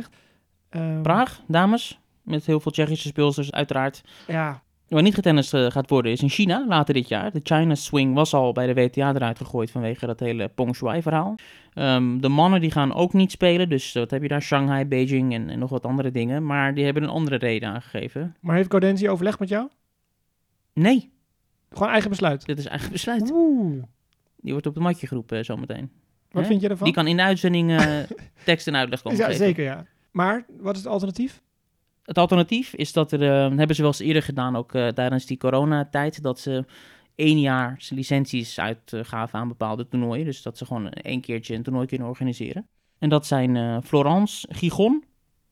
Ehm, 0.73 1.01
Praag, 1.01 1.41
dames. 1.47 1.99
Met 2.21 2.45
heel 2.45 2.59
veel 2.59 2.71
Tsjechische 2.71 3.07
speelsters, 3.07 3.51
uiteraard. 3.51 4.01
Ja, 4.27 4.61
Waar 4.87 5.01
niet 5.01 5.13
getennist 5.13 5.53
eh, 5.53 5.65
gaat 5.71 5.89
worden 5.89 6.11
is 6.11 6.21
in 6.21 6.29
China 6.29 6.65
later 6.67 6.93
dit 6.93 7.07
jaar. 7.07 7.31
De 7.31 7.39
China 7.43 7.75
Swing 7.75 8.13
was 8.15 8.33
al 8.33 8.51
bij 8.51 8.73
de 8.73 8.73
WTA 8.73 9.13
eruit 9.15 9.37
gegooid 9.37 9.71
vanwege 9.71 10.05
dat 10.05 10.19
hele 10.19 10.47
Peng 10.47 10.75
Shuai-verhaal. 10.75 11.35
Ehm, 11.73 12.19
de 12.19 12.27
mannen 12.27 12.61
die 12.61 12.71
gaan 12.71 12.93
ook 12.93 13.13
niet 13.13 13.31
spelen, 13.31 13.69
dus 13.69 13.93
wat 13.93 14.11
heb 14.11 14.21
je 14.21 14.27
daar? 14.27 14.41
Shanghai, 14.41 14.85
Beijing 14.85 15.33
en, 15.33 15.49
en 15.49 15.59
nog 15.59 15.69
wat 15.69 15.85
andere 15.85 16.11
dingen. 16.11 16.45
Maar 16.45 16.73
die 16.73 16.83
hebben 16.83 17.03
een 17.03 17.09
andere 17.09 17.35
reden 17.35 17.69
aangegeven. 17.69 18.35
Maar 18.39 18.55
heeft 18.55 18.69
Gaudenzi 18.69 19.09
overleg 19.09 19.39
met 19.39 19.49
jou? 19.49 19.69
Nee, 20.73 21.11
Gewoon 21.71 21.89
eigen 21.89 22.09
besluit. 22.09 22.45
dit 22.45 22.57
is 22.57 22.65
eigen 22.65 22.91
besluit. 22.91 23.31
Oeh. 23.33 23.83
Die 24.37 24.51
wordt 24.51 24.67
op 24.67 24.73
het 24.73 24.83
matje 24.83 25.07
geroepen 25.07 25.45
zometeen. 25.45 25.91
Wat 26.31 26.47
vind 26.47 26.61
je 26.61 26.67
ervan? 26.69 26.85
Die 26.85 26.93
kan 26.93 27.07
in 27.07 27.15
de 27.17 27.23
uitzending 27.23 27.71
eh, 27.71 27.87
tekst 28.45 28.67
en 28.67 28.75
uitleg 28.75 29.01
komen 29.01 29.19
ja, 29.19 29.25
geven. 29.25 29.39
zeker 29.45 29.63
ja. 29.63 29.85
Maar 30.13 30.45
wat 30.59 30.75
is 30.75 30.83
het 30.83 30.91
alternatief? 30.91 31.41
Het 32.03 32.17
alternatief 32.17 32.73
is 32.73 32.93
dat 32.93 33.11
er, 33.11 33.21
eh, 33.21 33.57
hebben 33.57 33.75
ze 33.75 33.81
wel 33.81 33.91
eens 33.91 33.99
eerder 33.99 34.23
gedaan, 34.23 34.55
ook 34.55 34.73
eh, 34.73 34.87
tijdens 34.87 35.25
die 35.25 35.37
coronatijd, 35.37 36.21
dat 36.21 36.39
ze 36.39 36.65
één 37.15 37.39
jaar 37.39 37.85
licenties 37.89 38.59
uitgaven 38.59 39.39
aan 39.39 39.47
bepaalde 39.47 39.87
toernooien. 39.87 40.25
Dus 40.25 40.41
dat 40.41 40.57
ze 40.57 40.65
gewoon 40.65 40.89
één 40.89 41.21
keertje 41.21 41.55
een 41.55 41.63
toernooi 41.63 41.87
kunnen 41.87 42.07
organiseren. 42.07 42.67
En 42.99 43.09
dat 43.09 43.25
zijn 43.25 43.55
eh, 43.55 43.77
Florence, 43.83 44.47
Gijon, 44.51 45.03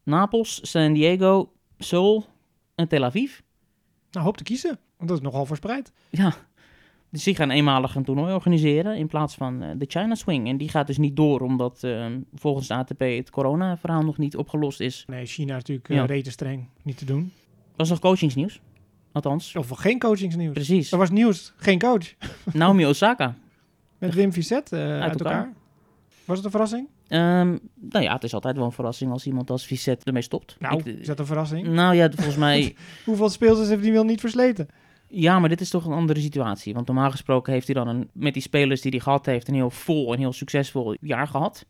Napels, 0.04 0.60
San 0.70 0.94
Diego, 0.94 1.52
Seoul 1.78 2.26
en 2.76 2.88
Tel 2.88 3.04
Aviv. 3.04 3.40
Nou, 4.12 4.26
hoop 4.26 4.38
te 4.38 4.44
kiezen. 4.44 4.80
Want 4.98 5.10
dat 5.10 5.18
is 5.18 5.24
nogal 5.24 5.46
verspreid. 5.46 5.92
Ja, 6.10 6.34
dus 7.12 7.24
die 7.24 7.36
gaan 7.36 7.50
eenmalig 7.50 7.96
een 7.96 8.04
toernooi 8.04 8.34
organiseren 8.34 8.96
in 8.98 9.08
plaats 9.08 9.36
van 9.36 9.62
eh, 9.62 9.70
de 9.78 9.86
China 9.88 10.16
Swing. 10.16 10.48
En 10.48 10.58
die 10.58 10.70
gaat 10.70 10.88
dus 10.88 10.98
niet 10.98 11.16
door, 11.16 11.40
omdat 11.42 11.84
eh, 11.84 12.06
volgens 12.34 12.68
de 12.68 12.74
ATP 12.74 13.00
het 13.00 13.30
corona-verhaal 13.30 14.02
nog 14.04 14.18
niet 14.18 14.38
opgelost 14.38 14.80
is. 14.80 15.04
Nee, 15.08 15.26
China 15.26 15.52
is 15.56 15.64
natuurlijk 15.68 15.90
eh 15.90 16.24
Ja. 16.24 16.32
streng. 16.32 16.68
Niet 16.84 16.98
te 16.98 17.06
doen. 17.06 17.32
Dat 17.76 17.86
is 17.86 17.92
nog 17.92 18.00
coachingsnieuws. 18.00 18.62
Althans, 19.12 19.56
Of 19.56 19.70
geen 19.70 20.00
coachingsnieuws. 20.00 20.54
precies. 20.54 20.92
Er 20.92 20.98
was 20.98 21.10
nieuws, 21.10 21.54
geen 21.56 21.80
coach. 21.80 22.14
Naomi 22.54 22.86
Osaka. 22.86 23.36
Met 23.98 24.14
Wim 24.14 24.34
Vicet 24.34 24.72
eh, 24.72 24.80
uit, 24.80 25.12
elkaar. 25.20 25.34
elkaar. 25.38 25.54
Was 26.26 26.36
het 26.38 26.46
een 26.46 26.52
verrassing? 26.52 26.88
Ehm, 27.08 27.58
nou 27.90 28.04
ja, 28.04 28.14
het 28.14 28.24
is 28.24 28.34
altijd 28.34 28.56
wel 28.56 28.66
een 28.66 28.72
verrassing 28.72 29.12
als 29.12 29.26
iemand 29.26 29.50
als 29.50 29.66
Vicet 29.66 30.04
ermee 30.04 30.22
stopt. 30.22 30.56
Nou, 30.60 30.80
Ik- 30.80 30.86
is 31.00 31.08
dat 31.08 31.20
een 31.20 31.26
verrassing? 31.26 31.68
nou 31.68 31.96
ja, 31.96 32.10
volgens 32.12 32.36
mij... 32.36 32.76
Hoeveel 33.06 33.30
speelsters 33.30 33.70
heeft 33.70 33.84
hij 33.84 33.92
wel 33.92 34.04
niet 34.04 34.20
versleten? 34.20 34.68
Ja, 35.12 35.40
maar 35.40 35.50
dit 35.50 35.62
is 35.62 35.70
toch 35.70 35.86
een 35.86 35.92
andere 35.92 36.20
situatie. 36.20 36.74
Want 36.74 36.88
normaal 36.88 37.12
gesproken 37.12 37.54
heeft 37.54 37.66
hij 37.66 37.76
dan 37.76 37.88
een, 37.88 38.10
met 38.14 38.34
die 38.34 38.42
spelers 38.42 38.82
die 38.82 38.92
hij 38.92 39.00
gehad 39.00 39.26
heeft... 39.26 39.48
een 39.48 39.54
heel 39.54 39.70
vol 39.70 40.14
en 40.14 40.20
heel 40.20 40.34
succesvol 40.34 40.96
jaar 41.02 41.28
gehad. 41.28 41.66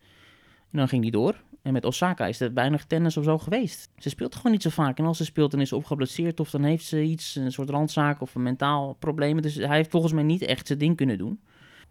En 0.71 0.77
dan 0.77 0.88
ging 0.88 1.01
hij 1.01 1.12
door. 1.12 1.36
En 1.62 1.73
met 1.73 1.86
Osaka 1.86 2.25
is 2.25 2.39
er 2.39 2.54
weinig 2.54 2.86
tennis 2.86 3.17
of 3.17 3.23
zo 3.23 3.38
geweest. 3.38 3.89
Ze 3.97 4.10
speelt 4.10 4.36
gewoon 4.36 4.51
niet 4.51 4.62
zo 4.62 4.69
vaak. 4.69 4.97
En 4.97 5.06
als 5.06 5.17
ze 5.17 5.25
speelt, 5.25 5.51
dan 5.51 5.62
is 5.62 5.69
ze 5.69 5.75
of 5.75 5.84
geblesseerd... 5.84 6.39
of 6.39 6.49
dan 6.49 6.63
heeft 6.63 6.86
ze 6.86 7.01
iets, 7.01 7.36
een 7.36 7.51
soort 7.51 7.69
randzaak 7.69 8.21
of 8.21 8.36
een 8.36 8.43
mentaal 8.43 8.93
probleem. 8.93 9.41
Dus 9.41 9.56
hij 9.56 9.75
heeft 9.75 9.91
volgens 9.91 10.13
mij 10.13 10.23
niet 10.23 10.41
echt 10.41 10.67
zijn 10.67 10.80
ding 10.80 10.95
kunnen 10.95 11.17
doen. 11.17 11.41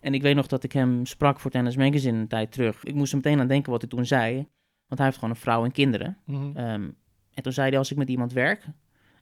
En 0.00 0.14
ik 0.14 0.22
weet 0.22 0.34
nog 0.34 0.46
dat 0.46 0.64
ik 0.64 0.72
hem 0.72 1.06
sprak 1.06 1.40
voor 1.40 1.50
Tennis 1.50 1.76
Magazine 1.76 2.18
een 2.18 2.28
tijd 2.28 2.52
terug. 2.52 2.84
Ik 2.84 2.94
moest 2.94 3.12
er 3.12 3.16
meteen 3.16 3.40
aan 3.40 3.46
denken 3.46 3.72
wat 3.72 3.80
hij 3.80 3.90
toen 3.90 4.06
zei. 4.06 4.34
Want 4.86 5.00
hij 5.00 5.04
heeft 5.04 5.18
gewoon 5.18 5.30
een 5.34 5.40
vrouw 5.40 5.64
en 5.64 5.72
kinderen. 5.72 6.16
Mhm. 6.24 6.56
Ehm, 6.56 6.90
en 7.34 7.42
toen 7.42 7.52
zei 7.52 7.68
hij, 7.68 7.78
als 7.78 7.90
ik 7.90 7.96
met 7.96 8.08
iemand 8.08 8.32
werk... 8.32 8.66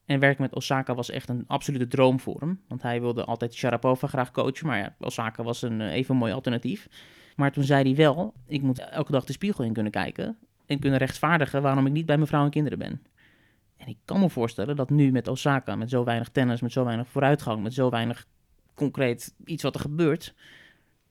En 0.09 0.21
werken 0.21 0.42
met 0.42 0.55
Osaka 0.55 0.94
was 0.94 1.11
echt 1.11 1.29
een 1.29 1.44
absolute 1.47 1.87
droom 1.87 2.21
voor 2.21 2.40
hem. 2.40 2.61
Want 2.68 2.83
hij 2.83 3.01
wilde 3.01 3.25
altijd 3.25 3.55
Sharapova 3.55 4.07
graag 4.07 4.31
coachen. 4.31 4.66
Maar 4.66 4.79
ja, 4.79 4.94
Osaka 4.99 5.42
was 5.42 5.62
een 5.62 5.81
eh, 5.81 5.92
even 5.92 6.16
mooi 6.16 6.33
alternatief. 6.33 6.88
Maar 7.37 7.53
toen 7.53 7.64
zei 7.64 7.83
hij 7.83 7.94
wel, 7.94 8.35
ik 8.47 8.62
moet 8.62 8.79
elke 8.79 9.12
dag 9.12 9.25
de 9.25 9.33
spiegel 9.33 9.64
in 9.64 9.73
kunnen 9.73 9.92
kijken. 9.92 10.37
En 10.66 10.79
kunnen 10.79 10.99
rechtvaardigen 10.99 11.62
waarom 11.62 11.87
ik 11.87 11.92
niet 11.92 12.07
bij 12.07 12.16
mijn 12.16 12.29
vrouw 12.29 12.44
en 12.44 12.51
kinderen 12.51 12.79
ben. 12.79 13.03
En 13.77 13.88
ik 13.88 13.97
kan 14.05 14.21
me 14.21 14.31
voorstellen 14.31 14.77
dat 14.77 14.90
nu 14.90 15.12
met 15.12 15.29
Osaka, 15.29 15.77
met 15.77 15.90
zo 15.90 16.05
weinig 16.05 16.29
tennis, 16.29 16.61
met 16.61 16.73
zo 16.73 16.85
weinig 16.85 17.09
vooruitgang, 17.09 17.62
met 17.62 17.75
zo 17.75 17.90
weinig 17.90 18.27
concreet 18.75 19.35
iets 19.44 19.62
wat 19.62 19.75
er 19.75 19.81
gebeurt, 19.81 20.35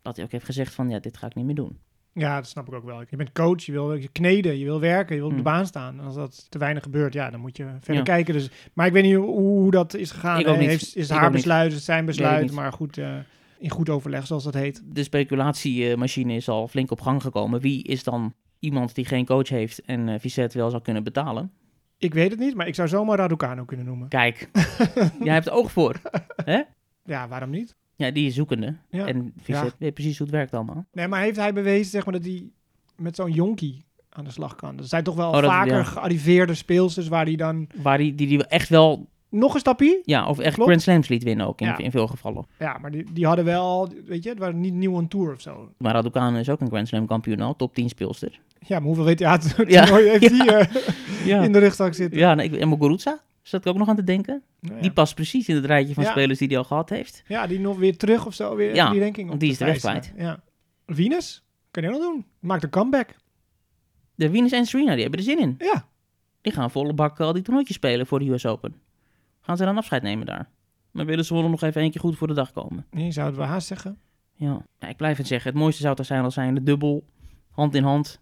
dat 0.02 0.16
hij 0.16 0.26
ook 0.26 0.32
heeft 0.32 0.46
gezegd 0.46 0.74
van, 0.74 0.90
ja, 0.90 1.00
dit 1.00 1.18
ga 1.18 1.28
ik 1.28 1.36
niet 1.36 1.46
meer 1.46 1.56
doen. 1.56 1.80
Ja, 2.17 2.36
dat 2.36 2.47
snap 2.47 2.67
ik 2.67 2.73
ook 2.73 2.84
wel. 2.86 2.99
Je 3.10 3.15
bent 3.17 3.32
coach, 3.32 3.62
je 3.63 3.71
wil 3.71 3.93
je 3.93 4.08
kneden, 4.08 4.58
je 4.60 4.65
wil 4.65 4.80
werken, 4.80 5.15
je 5.15 5.21
wil 5.21 5.30
op 5.30 5.36
de 5.38 5.41
Hmm. 5.41 5.51
baan 5.53 5.65
staan. 5.65 5.99
En 5.99 6.06
als 6.06 6.15
dat 6.15 6.45
te 6.49 6.58
weinig 6.58 6.84
gebeurt, 6.84 7.13
ja, 7.13 7.30
dan 7.30 7.39
moet 7.39 7.58
je 7.58 7.63
verder 7.63 7.95
Ja. 7.95 8.01
kijken. 8.01 8.34
Dus, 8.34 8.49
maar 8.73 8.86
ik 8.88 8.93
weet 8.93 9.03
niet 9.03 9.15
hoe, 9.15 9.71
dat 9.71 9.93
is 9.93 10.12
gegaan. 10.12 10.39
Ik 10.39 10.47
ook 10.47 10.53
hè. 10.53 10.60
niet. 10.60 10.69
Heeft, 10.69 10.95
is 10.95 11.10
het 11.10 11.17
haar 11.17 11.32
besluit, 11.32 11.73
is 11.73 11.86
zijn 11.86 12.06
besluit. 12.06 12.51
Maar 12.51 12.73
goed, 12.73 12.97
eh, 12.97 13.15
in 13.60 13.69
goed 13.69 13.89
overleg, 13.89 14.27
zoals 14.27 14.43
dat 14.43 14.53
heet. 14.53 14.82
de 14.86 15.03
speculatiemachine 15.03 16.34
is 16.36 16.49
al 16.49 16.67
flink 16.67 16.91
op 16.91 17.01
gang 17.01 17.21
gekomen. 17.21 17.60
Wie 17.62 17.84
is 17.84 18.03
dan 18.03 18.34
iemand 18.60 18.95
die 18.95 19.06
geen 19.06 19.25
coach 19.25 19.49
heeft 19.49 19.82
en 19.82 20.08
uh, 20.08 20.15
Vicet 20.19 20.53
wel 20.53 20.69
zou 20.69 20.82
kunnen 20.82 21.03
betalen? 21.03 21.51
Ik 21.97 22.13
weet 22.13 22.32
het 22.32 22.39
niet, 22.39 22.56
maar 22.56 22.67
ik 22.67 22.75
zou 22.75 22.88
zomaar 22.88 23.17
Raducanu 23.17 23.65
kunnen 23.65 23.86
noemen. 23.86 24.08
Kijk, 24.08 24.49
jij 25.23 25.34
hebt 25.34 25.49
oog 25.49 25.71
voor. 25.71 25.95
Hè? 26.45 26.62
Ja, 27.06 27.27
waarom 27.27 27.49
niet? 27.49 27.75
Ja, 27.98 28.12
die 28.12 28.28
is 28.28 28.36
zoekende. 28.36 28.76
Ja. 28.90 29.06
En 29.06 29.34
Vicet 29.42 29.64
Ja. 29.64 29.72
weet 29.80 29.94
precies 29.94 30.18
hoe 30.18 30.28
het 30.28 30.36
werkt 30.36 30.54
allemaal. 30.54 30.86
Nee, 30.92 31.08
maar 31.08 31.22
heeft 31.22 31.38
hij 31.38 31.54
bewezen 31.54 31.92
zeg 31.92 32.06
maar, 32.06 32.14
dat 32.14 32.24
hij 32.24 32.50
met 32.96 33.16
zo'n 33.16 33.32
jonkie 33.32 33.86
aan 34.10 34.24
de 34.24 34.32
slag 34.32 34.56
kan? 34.56 34.78
Er 34.78 34.84
zijn 34.84 35.04
toch 35.04 35.16
wel 35.16 35.28
Oh, 35.28 35.34
dat- 35.42 35.44
vaker 35.52 35.78
ja. 35.78 35.84
gearriveerde 35.84 36.54
speelsters 36.54 37.08
waar 37.08 37.26
hij 37.26 37.36
dan 37.36 37.68
Waar 37.82 37.98
die, 37.98 38.16
die, 38.16 38.28
die 38.28 38.46
echt 38.46 38.70
wel, 38.70 39.08
nog 39.30 39.54
een 39.54 39.60
stapje... 39.60 40.02
ja, 40.04 40.28
of 40.28 40.40
echt 40.40 40.54
Klopt. 40.54 40.70
Grand 40.70 40.82
Slams 40.84 41.08
liet 41.08 41.24
winnen 41.24 41.48
ook 41.48 41.62
in, 41.62 41.68
Ja. 41.68 41.78
in 41.78 41.92
veel 41.92 42.08
gevallen. 42.08 42.46
Ja, 42.60 42.78
maar 42.78 42.92
die, 42.92 43.06
die 43.14 43.26
hadden 43.26 43.46
wel, 43.46 43.90
weet 44.06 44.24
je, 44.24 44.30
het 44.30 44.40
waren 44.40 44.60
niet 44.60 44.74
nieuw 44.74 44.98
een 44.98 45.08
tour 45.08 45.34
of 45.34 45.42
zo. 45.42 45.72
Maar 45.78 45.94
Raducanu 45.94 46.40
is 46.40 46.50
ook 46.50 46.62
een 46.62 46.68
Grand 46.68 46.88
Slam 46.88 47.06
kampioen 47.08 47.40
al, 47.42 47.56
top 47.56 47.74
10 47.74 47.90
speelster. 47.90 48.40
Ja, 48.60 48.78
maar 48.80 48.88
hoeveel 48.88 49.06
WTA 49.06 49.40
Ja. 49.68 49.84
toernooi 49.86 50.10
heeft 50.10 50.22
Ja. 50.36 50.44
die 50.44 50.52
eh, 50.52 51.26
Ja, 51.26 51.42
in 51.42 51.52
de 51.52 51.60
rugzak 51.60 51.94
zitten? 51.94 52.20
ja 52.20 52.34
nee, 52.34 52.50
ik- 52.50 52.60
en 52.60 52.70
Muguruza, 52.70 53.20
zat 53.48 53.66
ik 53.66 53.72
ook 53.72 53.78
nog 53.78 53.90
aan 53.90 53.96
te 53.96 54.04
denken. 54.04 54.44
Nou 54.60 54.76
ja. 54.76 54.82
Die 54.82 54.92
past 54.92 55.16
precies 55.16 55.48
in 55.50 55.56
het 55.56 55.66
rijtje 55.66 55.94
van 55.94 56.04
Ja. 56.04 56.10
spelers 56.10 56.40
die 56.40 56.48
hij 56.48 56.58
al 56.58 56.64
gehad 56.64 56.90
heeft. 56.90 57.24
Ja, 57.28 57.48
die 57.48 57.60
nog 57.60 57.78
weer 57.78 57.98
terug 57.98 58.26
of 58.26 58.34
zo, 58.34 58.56
weer 58.56 58.76
Ja, 58.76 58.90
die 58.92 59.00
ranking 59.02 59.32
op 59.32 59.40
die 59.40 59.52
is 59.52 59.58
de 59.58 59.66
weg 59.66 59.80
vijzen. 59.80 60.14
Ja. 60.18 60.44
Venus, 60.86 61.44
kan 61.72 61.84
je 61.84 61.90
ook 61.90 61.96
nog 61.96 62.04
doen. 62.14 62.26
Maakt 62.40 62.64
een 62.64 62.70
comeback. 62.70 63.16
De 64.16 64.30
Venus 64.30 64.52
en 64.52 64.66
Serena, 64.66 64.92
die 64.94 65.02
hebben 65.02 65.20
er 65.20 65.26
zin 65.26 65.40
in. 65.40 65.56
Ja, 65.58 65.88
Die 66.42 66.54
gaan 66.54 66.72
volle 66.72 66.94
bak 66.94 67.20
al 67.20 67.34
die 67.34 67.42
toernooitjes 67.44 67.76
spelen 67.78 68.08
voor 68.08 68.20
de 68.20 68.30
US 68.30 68.46
Open. 68.46 68.76
Gaan 69.42 69.58
ze 69.58 69.66
dan 69.66 69.78
afscheid 69.78 70.04
nemen 70.04 70.26
daar? 70.26 70.50
Maar 70.92 71.06
willen 71.06 71.26
ze 71.26 71.34
wel 71.34 71.50
nog 71.50 71.62
even 71.62 71.82
één 71.82 71.92
keer 71.92 72.02
goed 72.02 72.18
voor 72.18 72.28
de 72.28 72.34
dag 72.34 72.52
komen? 72.52 72.86
je 72.92 73.12
zou 73.12 73.28
het 73.28 73.36
wel 73.36 73.46
haast 73.46 73.68
zeggen. 73.68 73.98
Ja. 74.34 74.66
ja, 74.80 74.88
ik 74.88 74.98
blijf 74.98 75.18
het 75.18 75.28
zeggen. 75.28 75.52
Het 75.52 75.60
mooiste 75.60 75.82
zou 75.82 75.96
toch 75.96 76.06
zijn 76.06 76.24
als 76.24 76.34
zij 76.34 76.48
in 76.48 76.56
de 76.56 76.64
dubbel, 76.64 77.04
hand 77.52 77.76
in 77.76 77.84
hand, 77.84 78.20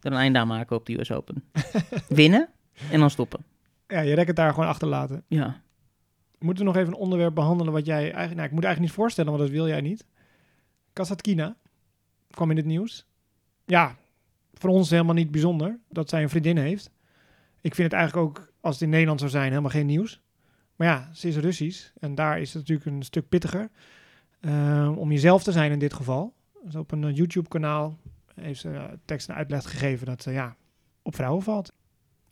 er 0.00 0.12
een 0.12 0.18
einde 0.18 0.38
aan 0.38 0.46
maken 0.46 0.76
op 0.76 0.86
de 0.86 0.98
US 0.98 1.10
Open. 1.12 1.44
Winnen 2.08 2.48
en 2.90 3.00
dan 3.00 3.10
stoppen. 3.10 3.44
Ja, 3.86 4.00
je 4.00 4.14
rek 4.14 4.26
het 4.26 4.36
daar 4.36 4.52
gewoon 4.52 4.68
achterlaten. 4.68 5.24
Ja. 5.28 5.62
Moeten 6.38 6.64
we 6.64 6.70
nog 6.70 6.80
even 6.80 6.92
een 6.92 7.00
onderwerp 7.00 7.34
behandelen 7.34 7.72
wat 7.72 7.86
jij 7.86 8.02
eigenlijk... 8.02 8.34
Nou, 8.34 8.46
ik 8.46 8.52
moet 8.52 8.64
eigenlijk 8.64 8.80
niet 8.80 9.02
voorstellen, 9.02 9.30
want 9.30 9.42
dat 9.42 9.52
wil 9.52 9.68
jij 9.68 9.80
niet. 9.80 10.06
Kasatkina 10.92 11.56
kwam 12.30 12.50
in 12.50 12.56
het 12.56 12.66
nieuws. 12.66 13.06
Ja, 13.64 13.96
voor 14.54 14.70
ons 14.70 14.90
helemaal 14.90 15.14
niet 15.14 15.30
bijzonder 15.30 15.78
dat 15.88 16.08
zij 16.08 16.22
een 16.22 16.28
vriendin 16.28 16.56
heeft. 16.56 16.90
Ik 17.60 17.74
vind 17.74 17.90
het 17.90 18.00
eigenlijk 18.00 18.28
ook, 18.28 18.52
als 18.60 18.74
het 18.74 18.82
in 18.84 18.90
Nederland 18.90 19.18
zou 19.18 19.30
zijn, 19.30 19.48
helemaal 19.48 19.70
geen 19.70 19.86
nieuws. 19.86 20.20
Maar 20.76 20.86
ja, 20.86 21.10
ze 21.12 21.28
is 21.28 21.36
Russisch 21.36 21.90
en 22.00 22.14
daar 22.14 22.40
is 22.40 22.52
het 22.52 22.62
natuurlijk 22.62 22.96
een 22.96 23.02
stuk 23.02 23.28
pittiger. 23.28 23.70
eh, 24.40 24.92
om 24.96 25.12
jezelf 25.12 25.42
te 25.42 25.52
zijn 25.52 25.72
in 25.72 25.78
dit 25.78 25.94
geval. 25.94 26.34
Dus 26.64 26.74
op 26.74 26.92
een 26.92 27.04
eh, 27.04 27.16
YouTube-kanaal 27.16 27.98
heeft 28.34 28.60
ze 28.60 28.70
eh, 28.70 28.84
tekst 29.04 29.28
en 29.28 29.34
uitleg 29.34 29.70
gegeven 29.70 30.06
dat 30.06 30.22
ze 30.22 30.30
ja, 30.30 30.56
op 31.02 31.14
vrouwen 31.14 31.42
valt. 31.42 31.72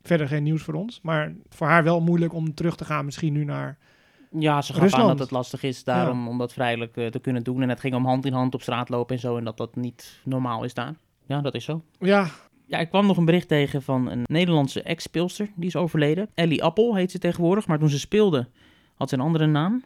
Verder 0.07 0.27
geen 0.27 0.43
nieuws 0.43 0.61
voor 0.63 0.73
ons, 0.73 0.99
maar 1.03 1.33
voor 1.49 1.67
haar 1.67 1.83
wel 1.83 2.01
moeilijk 2.01 2.33
om 2.33 2.53
terug 2.53 2.75
te 2.75 2.85
gaan 2.85 3.05
misschien 3.05 3.33
nu 3.33 3.43
naar... 3.43 3.77
Ja, 4.39 4.61
ze 4.61 4.73
gaf 4.73 4.81
Rusland. 4.81 5.03
aan 5.03 5.09
dat 5.09 5.19
het 5.19 5.31
lastig 5.31 5.63
is 5.63 5.83
daarom 5.83 6.27
om 6.27 6.37
dat 6.37 6.53
vrijelijk 6.53 6.97
eh, 6.97 7.07
te 7.07 7.19
kunnen 7.19 7.43
doen. 7.43 7.61
En 7.61 7.69
het 7.69 7.79
ging 7.79 7.95
om 7.95 8.05
hand 8.05 8.25
in 8.25 8.33
hand 8.33 8.53
op 8.53 8.61
straat 8.61 8.89
lopen 8.89 9.15
en 9.15 9.21
zo. 9.21 9.37
En 9.37 9.43
dat 9.43 9.57
dat 9.57 9.75
niet 9.75 10.19
normaal 10.23 10.63
is 10.63 10.73
daar. 10.73 10.93
Ja, 11.25 11.41
dat 11.41 11.55
is 11.55 11.63
zo. 11.63 11.83
Ja, 11.99 12.27
Ja, 12.67 12.77
ik 12.77 12.89
kwam 12.89 13.05
nog 13.05 13.17
een 13.17 13.25
bericht 13.25 13.47
tegen 13.47 13.81
van 13.81 14.09
een 14.09 14.21
Nederlandse 14.25 14.81
ex-speelster. 14.81 15.49
Die 15.55 15.67
is 15.67 15.75
overleden. 15.75 16.29
Ellie 16.33 16.63
Appel 16.63 16.95
heet 16.95 17.11
ze 17.11 17.19
tegenwoordig. 17.19 17.67
Maar 17.67 17.79
toen 17.79 17.89
ze 17.89 17.99
speelde, 17.99 18.47
had 18.95 19.09
ze 19.09 19.15
een 19.15 19.21
andere 19.21 19.45
naam. 19.45 19.83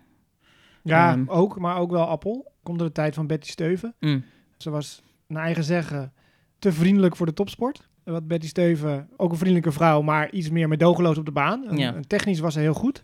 Ja, 0.84 1.12
Ehm. 1.12 1.23
ook, 1.27 1.60
maar 1.60 1.77
ook 1.77 1.91
wel 1.91 2.05
Appel. 2.08 2.51
Komt 2.63 2.77
door 2.79 2.88
de 2.88 2.93
tijd 2.93 3.15
van 3.15 3.27
Betty 3.27 3.49
Steuven. 3.49 3.93
Mm. 3.99 4.23
Ze 4.58 4.69
was, 4.69 5.01
naar 5.27 5.43
eigen 5.43 5.63
zeggen, 5.63 6.13
te 6.60 6.71
vriendelijk 6.71 7.15
voor 7.15 7.25
de 7.25 7.34
topsport. 7.34 7.88
Wat 8.12 8.28
Betty 8.28 8.48
Steuven, 8.48 9.10
ook 9.17 9.32
een 9.32 9.38
vriendelijke 9.38 9.72
vrouw, 9.72 10.02
maar 10.02 10.32
iets 10.32 10.50
meer 10.50 10.67
medogeloos 10.67 11.17
op 11.17 11.26
de 11.26 11.32
baan. 11.32 11.67
En, 11.69 11.78
Ja. 11.78 11.93
en 11.95 12.08
technisch 12.08 12.39
was 12.39 12.54
ze 12.54 12.60
heel 12.60 12.74
goed. 12.74 13.04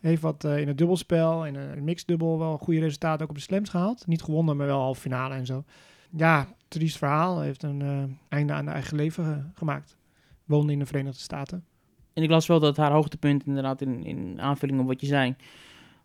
Heeft 0.00 0.22
wat 0.22 0.44
eh, 0.44 0.58
in 0.58 0.68
het 0.68 0.78
dubbelspel, 0.78 1.46
in 1.46 1.54
een 1.54 1.84
mixdubbel 1.84 2.38
wel 2.38 2.58
goede 2.58 2.80
resultaten 2.80 3.22
ook 3.22 3.28
op 3.30 3.36
de 3.36 3.42
slams 3.42 3.68
gehaald. 3.70 4.06
Niet 4.06 4.22
gewonnen, 4.22 4.56
maar 4.56 4.66
wel 4.66 4.80
halve 4.80 5.00
finale 5.00 5.34
en 5.34 5.46
zo. 5.46 5.64
Ja, 6.16 6.46
triest 6.68 6.98
verhaal. 6.98 7.40
Heeft 7.40 7.62
een 7.62 7.82
eh, 7.82 8.02
einde 8.28 8.52
aan 8.52 8.64
haar 8.64 8.74
eigen 8.74 8.96
leven 8.96 9.52
gemaakt. 9.54 9.96
Woonde 10.44 10.72
in 10.72 10.78
de 10.78 10.86
Verenigde 10.86 11.20
Staten. 11.20 11.64
En 12.12 12.22
ik 12.22 12.30
las 12.30 12.46
wel 12.46 12.60
dat 12.60 12.76
haar 12.76 12.92
hoogtepunt, 12.92 13.46
inderdaad, 13.46 13.80
in, 13.80 14.04
in 14.04 14.40
aanvulling 14.40 14.80
op 14.80 14.86
wat 14.86 15.00
je 15.00 15.06
zei, 15.06 15.34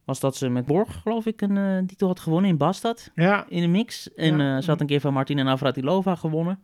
was 0.05 0.19
dat 0.19 0.35
ze 0.35 0.49
met 0.49 0.65
Borg, 0.65 1.01
geloof 1.01 1.25
ik, 1.25 1.41
een 1.41 1.57
eh, 1.57 1.77
titel 1.87 2.07
had 2.07 2.19
gewonnen 2.19 2.49
in 2.49 2.57
Bastad. 2.57 3.11
Ja, 3.15 3.45
In 3.49 3.61
de 3.61 3.67
mix. 3.67 4.13
En 4.13 4.37
Ja. 4.37 4.61
ze 4.61 4.69
had 4.69 4.81
een 4.81 4.87
keer 4.87 5.01
van 5.01 5.13
Martina 5.13 5.43
Navratilova 5.43 6.15
gewonnen. 6.15 6.59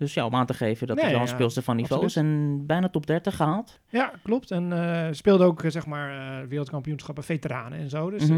Dus 0.00 0.14
ja, 0.14 0.26
om 0.26 0.34
aan 0.34 0.46
te 0.46 0.54
geven 0.54 0.86
dat 0.86 0.96
Nee, 0.96 1.04
hij 1.04 1.14
wel 1.14 1.22
een 1.22 1.28
ja, 1.28 1.34
speelster 1.34 1.62
van 1.62 1.76
niveau 1.76 2.04
is. 2.04 2.16
En 2.16 2.62
bijna 2.66 2.88
top 2.88 3.06
30 3.06 3.36
gehaald. 3.36 3.80
Ja, 3.88 4.12
klopt. 4.22 4.50
En 4.50 4.72
eh, 4.72 5.12
speelde 5.12 5.44
ook, 5.44 5.62
eh, 5.62 5.70
zeg 5.70 5.86
maar, 5.86 6.40
eh, 6.42 6.48
wereldkampioenschappen 6.48 7.24
veteranen 7.24 7.78
en 7.78 7.90
zo. 7.90 8.10
Dus 8.10 8.28
eh 8.28 8.36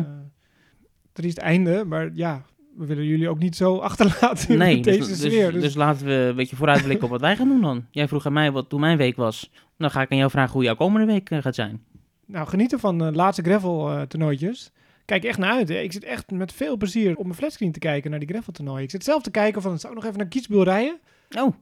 het 1.12 1.24
is 1.24 1.30
het 1.34 1.38
einde. 1.42 1.84
Maar 1.84 2.10
ja, 2.14 2.42
we 2.76 2.86
willen 2.86 3.04
jullie 3.04 3.28
ook 3.28 3.38
niet 3.38 3.56
zo 3.56 3.78
achterlaten 3.88 4.48
in 4.48 4.58
Nee, 4.58 4.82
deze 4.82 4.98
dus, 4.98 5.08
dus, 5.08 5.18
sfeer. 5.20 5.52
Dus, 5.52 5.62
dus 5.62 5.74
laten 5.74 6.06
we 6.06 6.12
een 6.12 6.36
beetje 6.36 6.56
vooruitblikken 6.56 7.04
op 7.04 7.10
wat 7.10 7.20
wij 7.20 7.36
gaan 7.36 7.48
doen 7.48 7.60
dan. 7.60 7.86
Jij 7.90 8.08
vroeg 8.08 8.26
aan 8.26 8.32
mij 8.32 8.52
wat 8.52 8.70
hoe 8.70 8.80
mijn 8.80 8.96
week 8.96 9.16
was. 9.16 9.50
Dan 9.76 9.90
ga 9.90 10.00
ik 10.02 10.10
aan 10.10 10.18
jou 10.18 10.30
vragen 10.30 10.52
hoe 10.52 10.64
jouw 10.64 10.74
komende 10.74 11.06
week 11.06 11.28
gaat 11.42 11.54
zijn. 11.54 11.82
nou, 12.26 12.48
genieten 12.48 12.78
van 12.80 12.98
de 12.98 13.12
laatste 13.12 13.42
gravel-toernooitjes. 13.42 14.72
Kijk 15.04 15.24
echt 15.24 15.38
naar 15.38 15.52
uit. 15.52 15.68
Hè. 15.68 15.74
Ik 15.78 15.92
zit 15.92 16.04
echt 16.04 16.30
met 16.30 16.52
veel 16.52 16.76
plezier 16.76 17.16
op 17.16 17.24
mijn 17.24 17.36
flatscreen 17.36 17.72
te 17.72 17.78
kijken 17.78 18.10
naar 18.10 18.18
die 18.20 18.28
gravel-toernooien. 18.28 18.82
Ik 18.82 18.90
zit 18.90 19.04
zelf 19.04 19.22
te 19.22 19.30
kijken 19.30 19.62
van, 19.62 19.78
zou 19.78 19.92
ik 19.92 19.98
nog 19.98 20.08
even 20.08 20.18
naar 20.18 20.28
Kietsbuur 20.28 20.64
rijden? 20.64 20.98
Oh, 21.38 21.54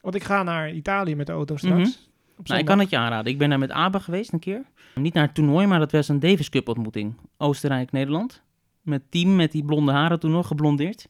Want 0.00 0.14
ik 0.14 0.24
ga 0.24 0.42
naar 0.42 0.72
Italië 0.72 1.14
met 1.14 1.26
de 1.26 1.32
auto 1.32 1.56
straks. 1.56 1.88
Mhm. 1.88 2.12
Nou, 2.44 2.60
ik 2.60 2.66
kan 2.66 2.78
het 2.78 2.90
je 2.90 2.96
aanraden. 2.96 3.32
Ik 3.32 3.38
ben 3.38 3.48
daar 3.48 3.58
met 3.58 3.70
ABA 3.70 3.98
geweest 3.98 4.32
een 4.32 4.38
keer. 4.38 4.64
Niet 4.94 5.14
naar 5.14 5.24
het 5.24 5.34
toernooi, 5.34 5.66
maar 5.66 5.78
dat 5.78 5.92
was 5.92 6.08
een 6.08 6.20
Davis 6.20 6.48
Cup 6.48 6.68
ontmoeting. 6.68 7.14
Oostenrijk-Nederland. 7.36 8.42
Met 8.82 9.02
team 9.10 9.36
met 9.36 9.52
die 9.52 9.64
blonde 9.64 9.92
haren 9.92 10.20
toen 10.20 10.30
nog, 10.30 10.46
geblondeerd. 10.46 11.06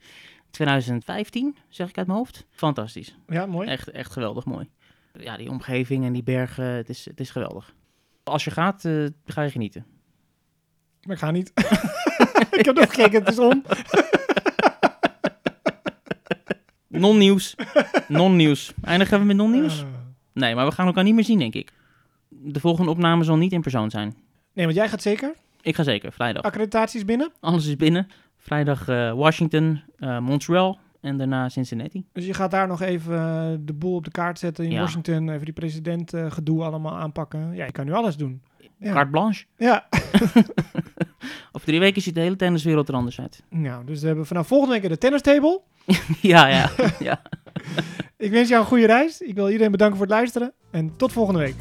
2015, 0.50 1.56
zeg 1.68 1.88
ik 1.88 1.98
uit 1.98 2.06
mijn 2.06 2.18
hoofd. 2.18 2.46
Fantastisch. 2.50 3.16
Ja, 3.26 3.46
mooi. 3.46 3.68
Echt, 3.68 3.90
echt 3.90 4.12
geweldig 4.12 4.44
mooi. 4.44 4.68
Ja, 5.12 5.36
die 5.36 5.50
omgeving 5.50 6.04
en 6.04 6.12
die 6.12 6.22
bergen, 6.22 6.64
het 6.64 6.88
is, 6.88 7.04
het 7.04 7.20
is 7.20 7.30
geweldig. 7.30 7.74
Als 8.22 8.44
je 8.44 8.50
gaat, 8.50 8.84
eh, 8.84 9.06
ga 9.24 9.42
je 9.42 9.50
genieten. 9.50 9.86
Maar 11.02 11.14
ik 11.14 11.22
ga 11.22 11.30
niet. 11.30 11.52
ik 12.58 12.64
heb 12.64 12.74
nog 12.74 12.94
gekeken, 12.94 13.24
het 13.24 13.28
is 13.28 13.38
om. 13.38 13.62
Non-nieuws. 17.00 17.54
Non-nieuws. 18.08 18.72
Eindigen 18.82 19.18
we 19.18 19.24
met 19.24 19.36
non-nieuws? 19.36 19.80
Eh, 19.80 19.86
Nee, 20.32 20.54
maar 20.54 20.66
we 20.66 20.72
gaan 20.72 20.86
elkaar 20.86 21.04
niet 21.04 21.14
meer 21.14 21.24
zien, 21.24 21.38
denk 21.38 21.54
ik. 21.54 21.72
De 22.28 22.60
volgende 22.60 22.90
opname 22.90 23.24
zal 23.24 23.36
niet 23.36 23.52
in 23.52 23.60
persoon 23.60 23.90
zijn. 23.90 24.14
nee, 24.52 24.64
want 24.64 24.76
jij 24.76 24.88
gaat 24.88 25.02
zeker. 25.02 25.32
Ik 25.62 25.74
ga 25.74 25.82
zeker, 25.82 26.12
vrijdag. 26.12 26.42
Accreditaties 26.42 27.04
binnen. 27.04 27.32
Alles 27.40 27.66
is 27.66 27.76
binnen. 27.76 28.08
Vrijdag 28.36 28.88
eh, 28.88 29.12
Washington, 29.12 29.82
eh, 29.98 30.18
Montreal 30.18 30.78
en 31.00 31.16
daarna 31.18 31.48
Cincinnati. 31.48 32.04
Dus 32.12 32.26
je 32.26 32.34
gaat 32.34 32.50
daar 32.50 32.66
nog 32.66 32.80
even 32.80 33.14
eh, 33.18 33.52
de 33.60 33.72
boel 33.72 33.94
op 33.94 34.04
de 34.04 34.10
kaart 34.10 34.38
zetten 34.38 34.64
in 34.64 34.70
Ja. 34.70 34.80
Washington. 34.80 35.28
Even 35.28 35.44
die 35.44 35.54
president 35.54 36.12
gedoe 36.28 36.62
allemaal 36.64 36.96
aanpakken. 36.96 37.54
Ja, 37.54 37.64
je 37.64 37.72
kan 37.72 37.84
nu 37.86 37.92
alles 37.92 38.16
doen. 38.16 38.42
Ja. 38.78 38.92
Carte 38.92 39.10
blanche. 39.10 39.44
Ja. 39.56 39.86
Over 41.52 41.66
drie 41.66 41.80
weken 41.80 42.02
ziet 42.02 42.14
de 42.14 42.20
hele 42.20 42.36
tenniswereld 42.36 42.88
er 42.88 42.94
anders 42.94 43.20
uit. 43.20 43.42
Nou, 43.50 43.84
dus 43.84 44.00
we 44.00 44.06
hebben 44.06 44.26
vanaf 44.26 44.46
volgende 44.46 44.80
week 44.80 44.88
de 44.90 44.98
tennistable. 44.98 45.60
ja, 46.32 46.46
ja, 46.46 46.70
ja. 46.98 47.22
Ik 48.16 48.30
wens 48.30 48.48
jou 48.48 48.60
een 48.60 48.68
goede 48.68 48.86
reis. 48.86 49.20
Ik 49.20 49.34
wil 49.34 49.50
iedereen 49.50 49.70
bedanken 49.70 49.96
voor 49.96 50.06
het 50.06 50.14
luisteren. 50.14 50.52
En 50.70 50.96
tot 50.96 51.12
volgende 51.12 51.40
week. 51.40 51.54